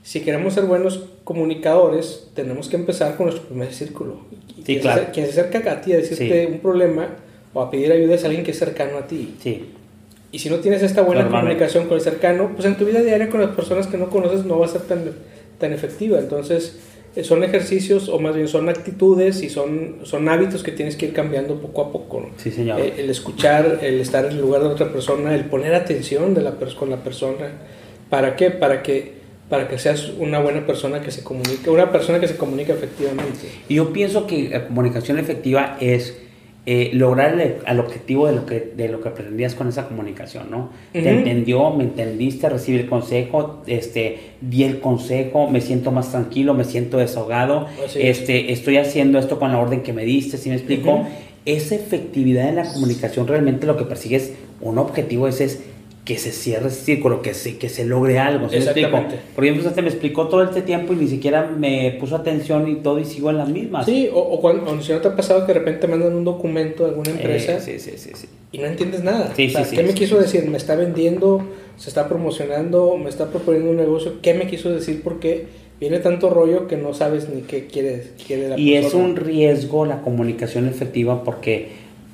[0.04, 4.22] si queremos ser buenos comunicadores, tenemos que empezar con nuestro primer círculo.
[4.66, 5.08] Sí, claro.
[5.14, 7.10] quien se acerca a ti a decirte un problema
[7.54, 9.36] o a pedir ayuda es alguien que es cercano a ti.
[9.42, 9.66] Sí.
[10.32, 13.30] Y si no tienes esta buena comunicación con el cercano, pues en tu vida diaria
[13.30, 15.12] con las personas que no conoces no va a ser tan,
[15.58, 16.20] tan efectiva.
[16.20, 16.80] Entonces,
[17.24, 21.14] son ejercicios o más bien son actitudes y son, son hábitos que tienes que ir
[21.14, 22.30] cambiando poco a poco.
[22.38, 22.80] Sí, señor.
[22.80, 26.42] Eh, el escuchar, el estar en el lugar de otra persona, el poner atención de
[26.42, 27.52] la con la persona.
[28.10, 28.52] ¿Para qué?
[28.52, 29.14] Para que,
[29.50, 33.50] para que seas una buena persona que se comunique, una persona que se comunica efectivamente.
[33.68, 36.18] Y yo pienso que la comunicación efectiva es
[36.66, 40.70] eh, lograr el, objetivo de lo, que, de lo que pretendías con esa comunicación, ¿no?
[40.92, 46.54] Te entendió, me entendiste, recibí el consejo, este, di el consejo, me siento más tranquilo,
[46.54, 50.56] me siento desahogado, este, estoy haciendo esto con la orden que me diste, ¿sí me
[50.56, 51.08] explico?
[51.46, 55.64] Esa efectividad en la comunicación realmente lo que persigues, un objetivo es, es
[56.10, 58.50] que se cierre ese círculo, que se, que se logre algo.
[58.50, 59.20] ¿sí Exactamente.
[59.36, 62.78] Por ejemplo, usted me explicó todo este tiempo y ni siquiera me puso atención y
[62.78, 63.86] todo y sigo en las mismas.
[63.86, 66.82] Sí, o, o cuando, si no te ha pasado que de repente mandan un documento
[66.86, 69.34] de alguna empresa eh, sí, sí, sí, y no entiendes nada.
[69.36, 70.50] Sí, ¿Qué me quiso decir?
[70.50, 71.44] ¿Me está vendiendo?
[71.78, 72.98] ¿Se está promocionando?
[72.98, 74.14] ¿Me está proponiendo un negocio?
[74.24, 75.02] ¿Qué me quiso decir?
[75.04, 75.46] Porque
[75.80, 79.86] viene tanto rollo que no sabes ni qué quiere, quiere la Y es un riesgo
[79.86, 81.68] la comunicación efectiva porque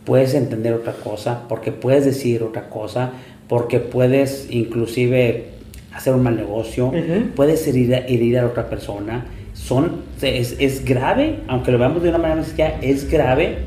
[0.04, 3.14] puedes entender otra cosa, porque puedes decir otra cosa,
[3.48, 5.56] porque puedes inclusive
[5.94, 6.92] hacer un mal negocio,
[7.36, 9.26] puedes herir, herir a otra persona.
[9.54, 13.58] Son, es, es, grave, aunque lo veamos de una manera sencilla, es grave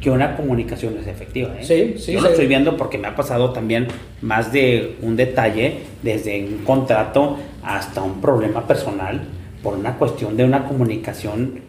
[0.00, 1.54] que una comunicación no es efectiva.
[1.58, 1.64] ¿eh?
[1.64, 3.86] Sí, sí, Yo lo estoy viendo porque me ha pasado también
[4.20, 9.20] más de un detalle, desde un contrato hasta un problema personal,
[9.62, 11.60] por una cuestión de una comunicación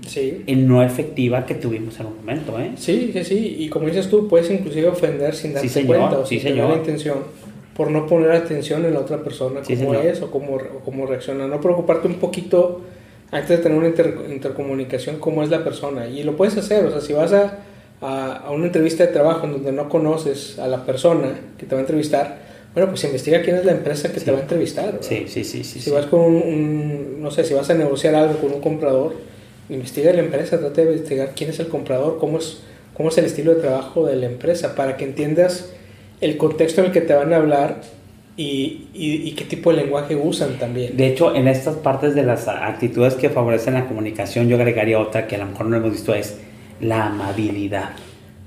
[0.48, 2.60] no efectiva que tuvimos en un momento.
[2.60, 2.72] ¿eh?
[2.76, 3.56] Sí, sí, sí.
[3.60, 7.18] Y como dices tú, puedes inclusive ofender sin darte cuenta o sin tener la intención
[7.78, 10.06] por no poner atención en la otra persona, Sí, cómo señor.
[10.08, 11.48] es o cómo, o cómo reacciona.
[11.48, 12.82] No preocuparte un poquito
[13.32, 16.08] antes de tener una inter- intercomunicación, cómo es la persona.
[16.08, 17.60] Y lo puedes hacer, o sea, si vas a,
[18.02, 21.76] a, a una entrevista de trabajo en donde no conoces a la persona que te
[21.76, 22.40] va a entrevistar,
[22.74, 24.26] bueno, pues investiga quién es la empresa que Sí.
[24.26, 24.86] te va a entrevistar.
[24.86, 25.02] ¿verdad?
[25.02, 25.80] Sí, sí, sí, sí.
[25.80, 25.92] Si sí.
[25.92, 29.14] vas con un, un- no sé, si vas a negociar algo con un comprador,
[29.70, 32.60] investiga la empresa, trata de investigar quién es el comprador, cómo es,
[32.96, 35.72] cómo es el estilo de trabajo de la empresa, para que entiendas
[36.22, 37.82] el contexto en el que te van a hablar
[38.36, 40.96] y, y- y qué tipo de lenguaje usan también.
[40.96, 45.28] De hecho, en estas partes de las actitudes que favorecen la comunicación, yo agregaría otra
[45.28, 46.38] que a lo mejor no hemos visto, es
[46.80, 47.90] la amabilidad.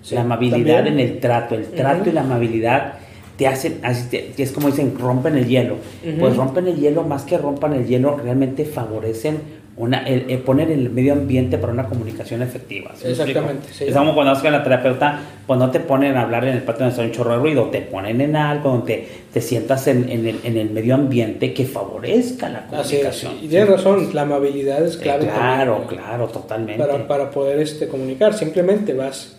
[0.02, 1.00] Sí, la amabilidad también.
[1.00, 2.94] en el trato, el trato y la amabilidad
[3.36, 5.76] te hacen, así te- es como dicen, rompen el hielo.
[6.18, 9.38] Pues rompen el hielo, más que rompan el hielo, realmente favorecen
[9.80, 12.92] una, el, el poner el medio ambiente para una comunicación efectiva.
[12.94, 13.84] ¿sí me Exactamente, sí.
[13.88, 16.62] Es como cuando vas con la terapeuta, pues no te ponen a hablar en el
[16.62, 19.86] patio donde está un chorro de ruido, te ponen en algo donde te, te sientas
[19.86, 23.32] en, en el, en el medio ambiente que favorezca la comunicación.
[23.42, 25.24] y tienes razón, la amabilidad es Eh, clave.
[25.26, 26.84] claro, también, claro, totalmente.
[26.84, 28.34] para, para poder este, comunicar.
[28.34, 29.36] Simplemente vas,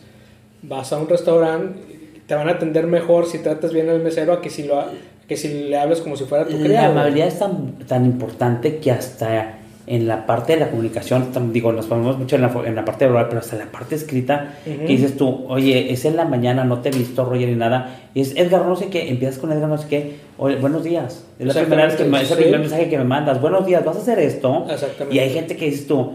[0.63, 1.79] vas a un restaurante,
[2.27, 4.83] te van a atender mejor si tratas bien al mesero a que si, lo,
[5.27, 6.91] que si le hablas como si fuera tu La criado.
[6.93, 9.57] amabilidad es tan, tan importante que hasta
[9.91, 13.05] en la parte de la comunicación, digo, nos ponemos mucho en la, en la parte
[13.05, 16.79] verbal, pero hasta la parte escrita, que dices tú, oye, es en la mañana, no
[16.79, 19.67] te he visto, Roger, ni nada, y es Edgar, no sé qué, empiezas con Edgar,
[19.67, 22.61] no sé qué, oye, buenos días, es la primera vez que me, es el primer
[22.61, 25.13] mensaje que me mandas, buenos días, vas a hacer esto, Exactamente.
[25.13, 26.13] y hay gente que dices tú,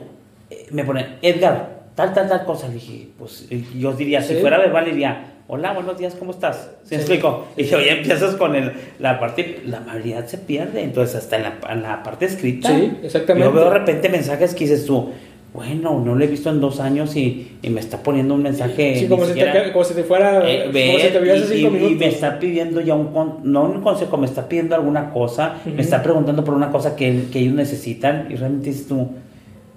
[0.49, 4.59] eh, me pone, Edgar, tal, tal, tal cosa, le dije, pues yo diría, si fuera
[4.59, 6.70] verbal, diría, hola, buenos días, ¿cómo estás?
[6.84, 6.94] ¿Sí, Sí.
[6.97, 7.47] explico?
[7.57, 11.59] Y ya empiezas con el, la parte, la amabilidad se pierde, entonces hasta en la,
[11.70, 12.68] en la parte escrita.
[12.68, 13.49] Sí, exactamente.
[13.49, 15.11] Yo veo de repente mensajes que dices tú,
[15.55, 18.97] bueno, no lo he visto en dos años y, y me está poniendo un mensaje.
[18.99, 20.42] Sí, como si, te, como si te fuera.
[20.47, 21.99] eh, como ver, si te vieras hace y, cinco y- y minutos.
[22.01, 25.80] me está pidiendo ya un, con- no un consejo, me está pidiendo alguna cosa, me
[25.80, 29.09] está preguntando por una cosa que, que ellos necesitan y realmente dices tú,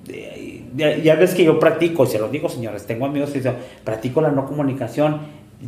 [0.10, 3.40] eh, ya, ya ves que yo practico, y se lo digo señores, tengo amigos que
[3.40, 5.18] dicen, practico la no comunicación,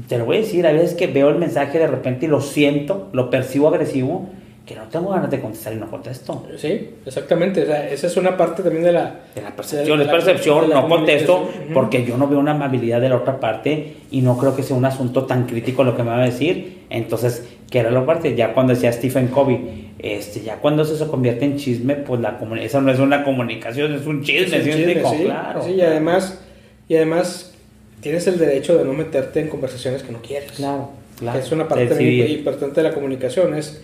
[0.07, 2.41] te lo voy a decir, a veces que veo el mensaje de repente y lo
[2.41, 4.29] siento, lo percibo agresivo,
[4.65, 6.45] que no tengo ganas de contestar y no contesto.
[6.57, 7.63] Sí, exactamente.
[7.63, 9.15] O sea, esa es una parte también de la.
[9.35, 12.39] De la percepción, de es la- percepción, de la no contesto porque yo no veo
[12.39, 15.83] una amabilidad de la otra parte y no creo que sea un asunto tan crítico
[15.83, 16.83] lo que me va a decir.
[16.91, 21.05] Entonces, que era la parte, ya cuando decía Stephen Covey, este, ya cuando eso se
[21.07, 24.71] convierte en chisme, pues la eso no es una comunicación, es un chisme, Es un
[24.73, 25.01] ¿sí chisme.
[25.25, 25.63] Claro.
[25.63, 26.39] Sí, y además,
[26.87, 27.53] y además
[28.01, 30.51] tienes el derecho de no meterte en conversaciones que no quieres.
[30.53, 30.89] Claro,
[31.19, 31.39] claro.
[31.39, 33.83] Es una parte muy importante de la comunicación, es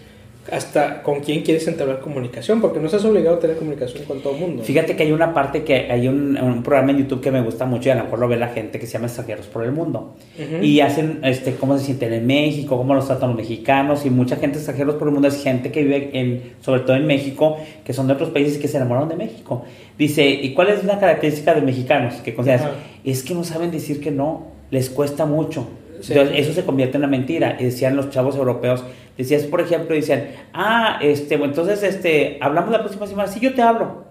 [0.52, 4.34] hasta con quién quieres entablar comunicación, porque no estás obligado a tener comunicación con todo
[4.34, 4.64] el mundo.
[4.64, 7.66] Fíjate que hay una parte que hay un, un programa en YouTube que me gusta
[7.66, 9.72] mucho y a lo mejor lo ve la gente que se llama Extranjeros por el
[9.72, 10.16] Mundo.
[10.62, 14.38] Y hacen este, cómo se sienten en México, cómo los tratan los mexicanos y mucha
[14.38, 17.94] gente extranjeros por el mundo es gente que vive en, sobre todo en México, que
[17.94, 19.64] son de otros países y que se enamoraron de México.
[19.98, 22.16] Dice, ¿y cuál es una característica de mexicanos?
[22.16, 22.68] Que consideras?
[23.04, 25.68] Es que no saben decir que no, les cuesta mucho.
[26.02, 26.14] Sí.
[26.14, 27.58] Entonces, eso se convierte en una mentira.
[27.60, 28.84] Y decían los chavos europeos,
[29.18, 33.54] decías, por ejemplo, decían, ah, este, bueno, entonces, este, hablamos la próxima semana, sí, yo
[33.54, 34.06] te hablo,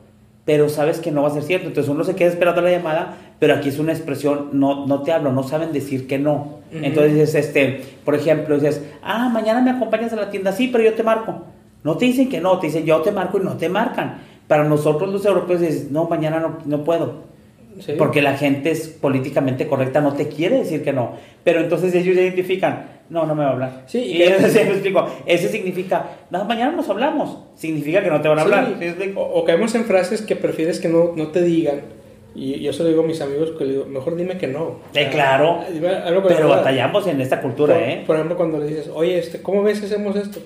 [0.44, 1.66] pero sabes que no va a ser cierto.
[1.68, 5.12] Entonces uno se queda esperando la llamada, pero aquí es una expresión, no, no te
[5.12, 6.60] hablo, no saben decir que no.
[6.72, 6.84] Ujú.
[6.84, 10.84] Entonces, dices, este, por ejemplo, dices, ah, mañana me acompañas a la tienda, sí, pero
[10.84, 11.42] yo te marco.
[11.84, 14.18] No te dicen que no, te dicen yo te marco y no te marcan.
[14.48, 17.35] Para nosotros los europeos dices, no, mañana no, no puedo.
[17.78, 17.92] Sí.
[17.98, 21.12] Porque la gente es políticamente correcta, no te quiere decir que no.
[21.44, 23.82] Pero entonces ellos ya identifican, no, no me va a hablar.
[23.86, 27.38] Sí, y y que- entonces me explico, ese significa, no, mañana nos hablamos.
[27.54, 28.74] Significa que no te van a Sí, hablar.
[28.80, 31.80] ¿Sí o, o caemos en frases que prefieres que no, no te digan.
[32.34, 34.76] Y yo se lo digo a mis amigos que le digo, mejor dime que no.
[34.94, 35.60] Eh, claro.
[35.80, 36.48] La Pero verdad.
[36.48, 38.02] batallamos en esta cultura, por, ¿eh?
[38.06, 40.40] por ejemplo, cuando le dices, oye, este, ¿cómo ves que hacemos esto?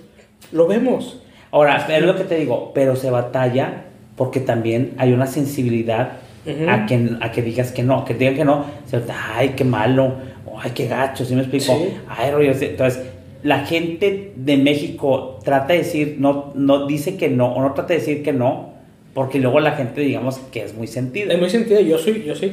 [0.53, 1.21] Lo vemos.
[1.51, 6.13] Ahora, es lo que te digo, pero se batalla porque también hay una sensibilidad
[6.47, 6.69] Ujú.
[6.71, 9.03] a, que, a que digas que no, que digan que no, se-
[9.35, 10.15] ay, qué malo,
[10.63, 11.77] ay, qué gacho, ¿sí me explico?
[11.77, 11.95] Sí.
[12.09, 13.03] Ay, rollo, entonces,
[13.43, 17.95] la gente de México trata de decir, no, no dice que no, o no trata
[17.95, 18.71] de decir que no,
[19.15, 21.33] porque luego la gente, digamos, que es muy sentida.
[21.33, 22.53] Es muy sentido, yo soy, yo soy,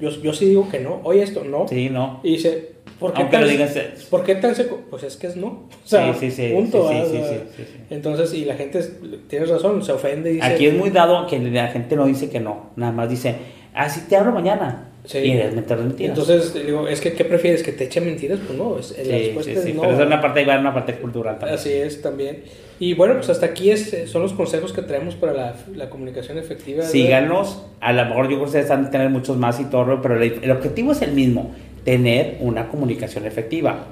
[0.00, 1.00] yo, yo sí digo que no.
[1.04, 1.66] Oye, esto no.
[1.68, 2.20] Sí, no.
[2.22, 3.78] Y dice, ¿por qué, Aunque tan, lo digas,
[4.10, 4.80] ¿por qué tan seco?
[4.90, 5.46] Pues es que es no.
[5.46, 6.88] O sea, Sí, sí, sí, punto.
[6.88, 7.18] sí, sí,
[7.56, 7.64] sí.
[7.90, 8.92] Entonces, y la gente, es-
[9.28, 10.46] tienes razón, se ofende y dice...
[10.46, 13.36] Aquí es muy dado que la gente no dice que no, nada más dice,
[13.74, 14.90] ah, sí te hablo mañana.
[15.04, 15.18] Sí.
[15.18, 16.18] Y es meter mentiras.
[16.18, 17.62] Entonces, digo, es que, ¿qué prefieres?
[17.62, 18.40] ¿Que te eche mentiras?
[18.46, 19.82] Pues no, es, la sí, respuesta sí, es sí, no.
[19.82, 21.58] pero es una parte, igual una parte cultural también.
[21.58, 22.44] Así es, también.
[22.80, 26.38] Y bueno, pues hasta aquí es, son los consejos que traemos para la, la comunicación
[26.38, 26.84] efectiva.
[26.84, 30.00] Síganos, a lo mejor yo creo que ustedes han de tener muchos más y todo,
[30.00, 33.86] pero el, el objetivo es el mismo, tener una comunicación efectiva.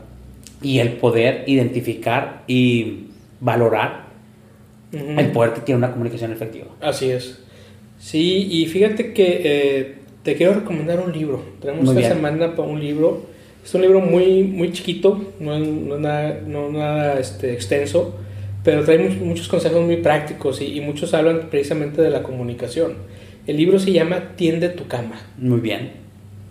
[0.63, 3.09] y el poder identificar y
[3.41, 4.07] valorar
[4.93, 6.67] el poder que tiene una comunicación efectiva.
[6.81, 7.39] Así es.
[7.99, 11.43] Sí, y fíjate que eh, te quiero recomendar un libro.
[11.61, 12.13] Tenemos Muy esta bien.
[12.13, 13.23] semana un libro.
[13.65, 18.13] Es un libro muy, muy chiquito, no no nada, no nada, este, extenso,
[18.65, 22.95] pero trae muchos, muchos consejos muy prácticos y, y muchos hablan precisamente de la comunicación.
[23.47, 25.21] El libro se llama Tiende tu cama.
[25.39, 25.93] Muy bien.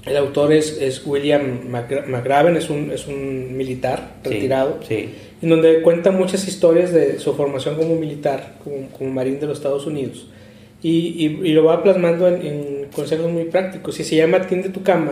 [0.05, 5.09] El autor es, es William McGra- McGraven, es un, es un militar Sí, retirado Sí.
[5.41, 9.57] en donde cuenta muchas historias de su formación como militar, como, como marín de los
[9.57, 10.27] Estados Unidos.
[10.81, 10.89] Y,
[11.25, 13.99] y- y lo va plasmando en, en consejos muy prácticos.
[13.99, 15.11] Y se llama Tiende tu cama,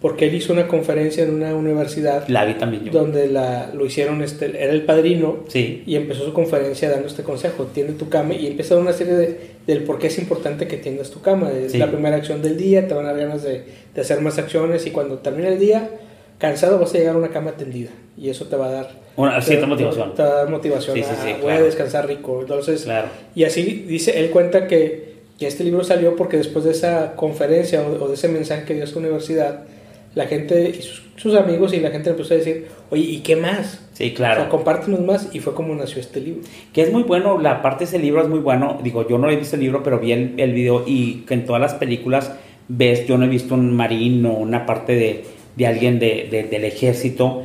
[0.00, 2.92] porque él hizo una conferencia en una universidad La vi también yo.
[2.92, 5.82] donde la, lo hicieron, este, era el padrino, Sí.
[5.86, 9.40] y empezó su conferencia dando este consejo, tiende tu cama, y empezó una serie de,
[9.66, 11.50] del por qué es importante que tiendas tu cama.
[11.50, 11.78] Es Sí.
[11.78, 13.64] la primera acción del día, te van a dar ganas de,
[13.94, 15.88] de hacer más acciones, y cuando termine el día,
[16.38, 19.40] cansado, vas a llegar a una cama tendida, y eso te va a dar Una
[19.40, 20.14] cierta te- motivación.
[20.14, 20.94] Te, va a dar motivación.
[20.94, 22.42] Sí, sí, a, voy a descansar rico.
[22.42, 23.08] Entonces, Claro.
[23.34, 27.82] y así dice, él cuenta que, que este libro salió porque después de esa conferencia
[27.82, 29.64] o, o de ese mensaje que dio a su universidad,
[30.14, 33.18] la gente y sus, sus amigos y la gente le empezó a decir, oye, ¿y
[33.20, 33.82] qué más?
[33.92, 34.40] Sí, O claro.
[34.42, 36.40] sea, compártenos más y fue como nació este libro.
[36.72, 38.78] Que es muy bueno, la parte de ese libro es muy bueno.
[38.82, 41.44] Digo, yo no he visto el libro, pero vi el, el video y que en
[41.44, 42.32] todas las películas
[42.68, 45.24] ves, yo no he visto un marín o una parte de,
[45.54, 47.44] de alguien de, de- del ejército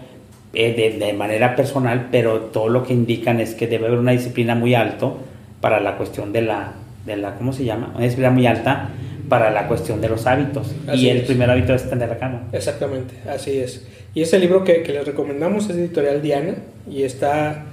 [0.54, 4.12] eh, de, de manera personal, pero todo lo que indican es que debe haber una
[4.14, 5.18] disciplina muy alto
[5.60, 6.74] para la cuestión de la,
[7.06, 7.92] de la ¿cómo se llama?
[7.96, 8.90] Una disciplina muy alta
[9.30, 10.74] para la cuestión de los hábitos.
[10.88, 11.24] Así y el es.
[11.24, 12.48] primer hábito es tender la cama.
[12.52, 13.88] Exactamente, así es.
[14.14, 16.56] Y ese libro que, que les recomendamos es editorial Diana
[16.92, 17.64] y está,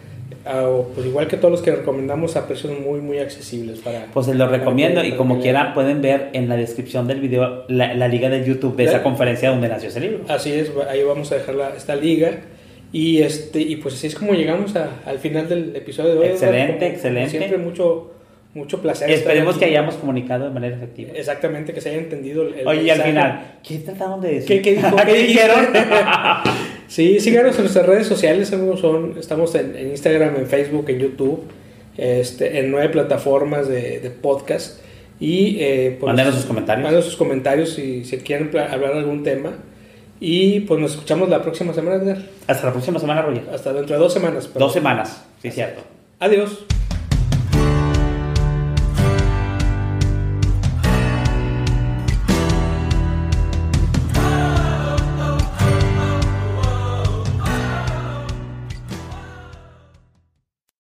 [0.46, 4.06] ah, pues igual que todos los que recomendamos, a precios muy, muy accesibles para...
[4.14, 5.74] Pues se lo para recomiendo que- y como que quiera lean.
[5.74, 9.50] pueden ver en la descripción del video la, la liga de YouTube de esa conferencia
[9.50, 10.20] donde nació ese libro.
[10.28, 12.30] Así es, ahí vamos a dejar la- esta liga.
[12.92, 16.26] Y, este, y pues así es como llegamos a- al final del episodio de hoy.
[16.28, 17.30] Excelente, excelente.
[17.30, 18.12] Siempre mucho,
[18.58, 19.10] mucho placer.
[19.10, 21.12] Esperemos que hayamos comunicado de manera efectiva.
[21.14, 24.48] Exactamente, que se haya entendido el, Oye, y al final, ¿qué trataron de decir?
[24.48, 24.96] ¿Qué, qué dijo?
[25.06, 25.68] ¿Qué dijeron?
[26.88, 30.98] Sí, síganos en nuestras redes sociales, amigos, son, estamos en, en Instagram, en Facebook, en
[30.98, 31.42] YouTube,
[31.98, 34.80] este, en nueve plataformas de, de podcast.
[35.20, 36.82] Y eh, pues, Mándenos sus comentarios.
[36.82, 39.52] Mándenos sus comentarios si, si quieren hablar de algún tema.
[40.20, 42.18] Y pues nos escuchamos la próxima semana, Edgar.
[42.46, 43.44] Hasta la próxima semana, Roger.
[43.52, 44.46] Hasta dentro de dos semanas.
[44.46, 44.66] perdón.
[44.66, 45.82] Dos semanas, sí, cierto.
[46.20, 46.64] Adiós.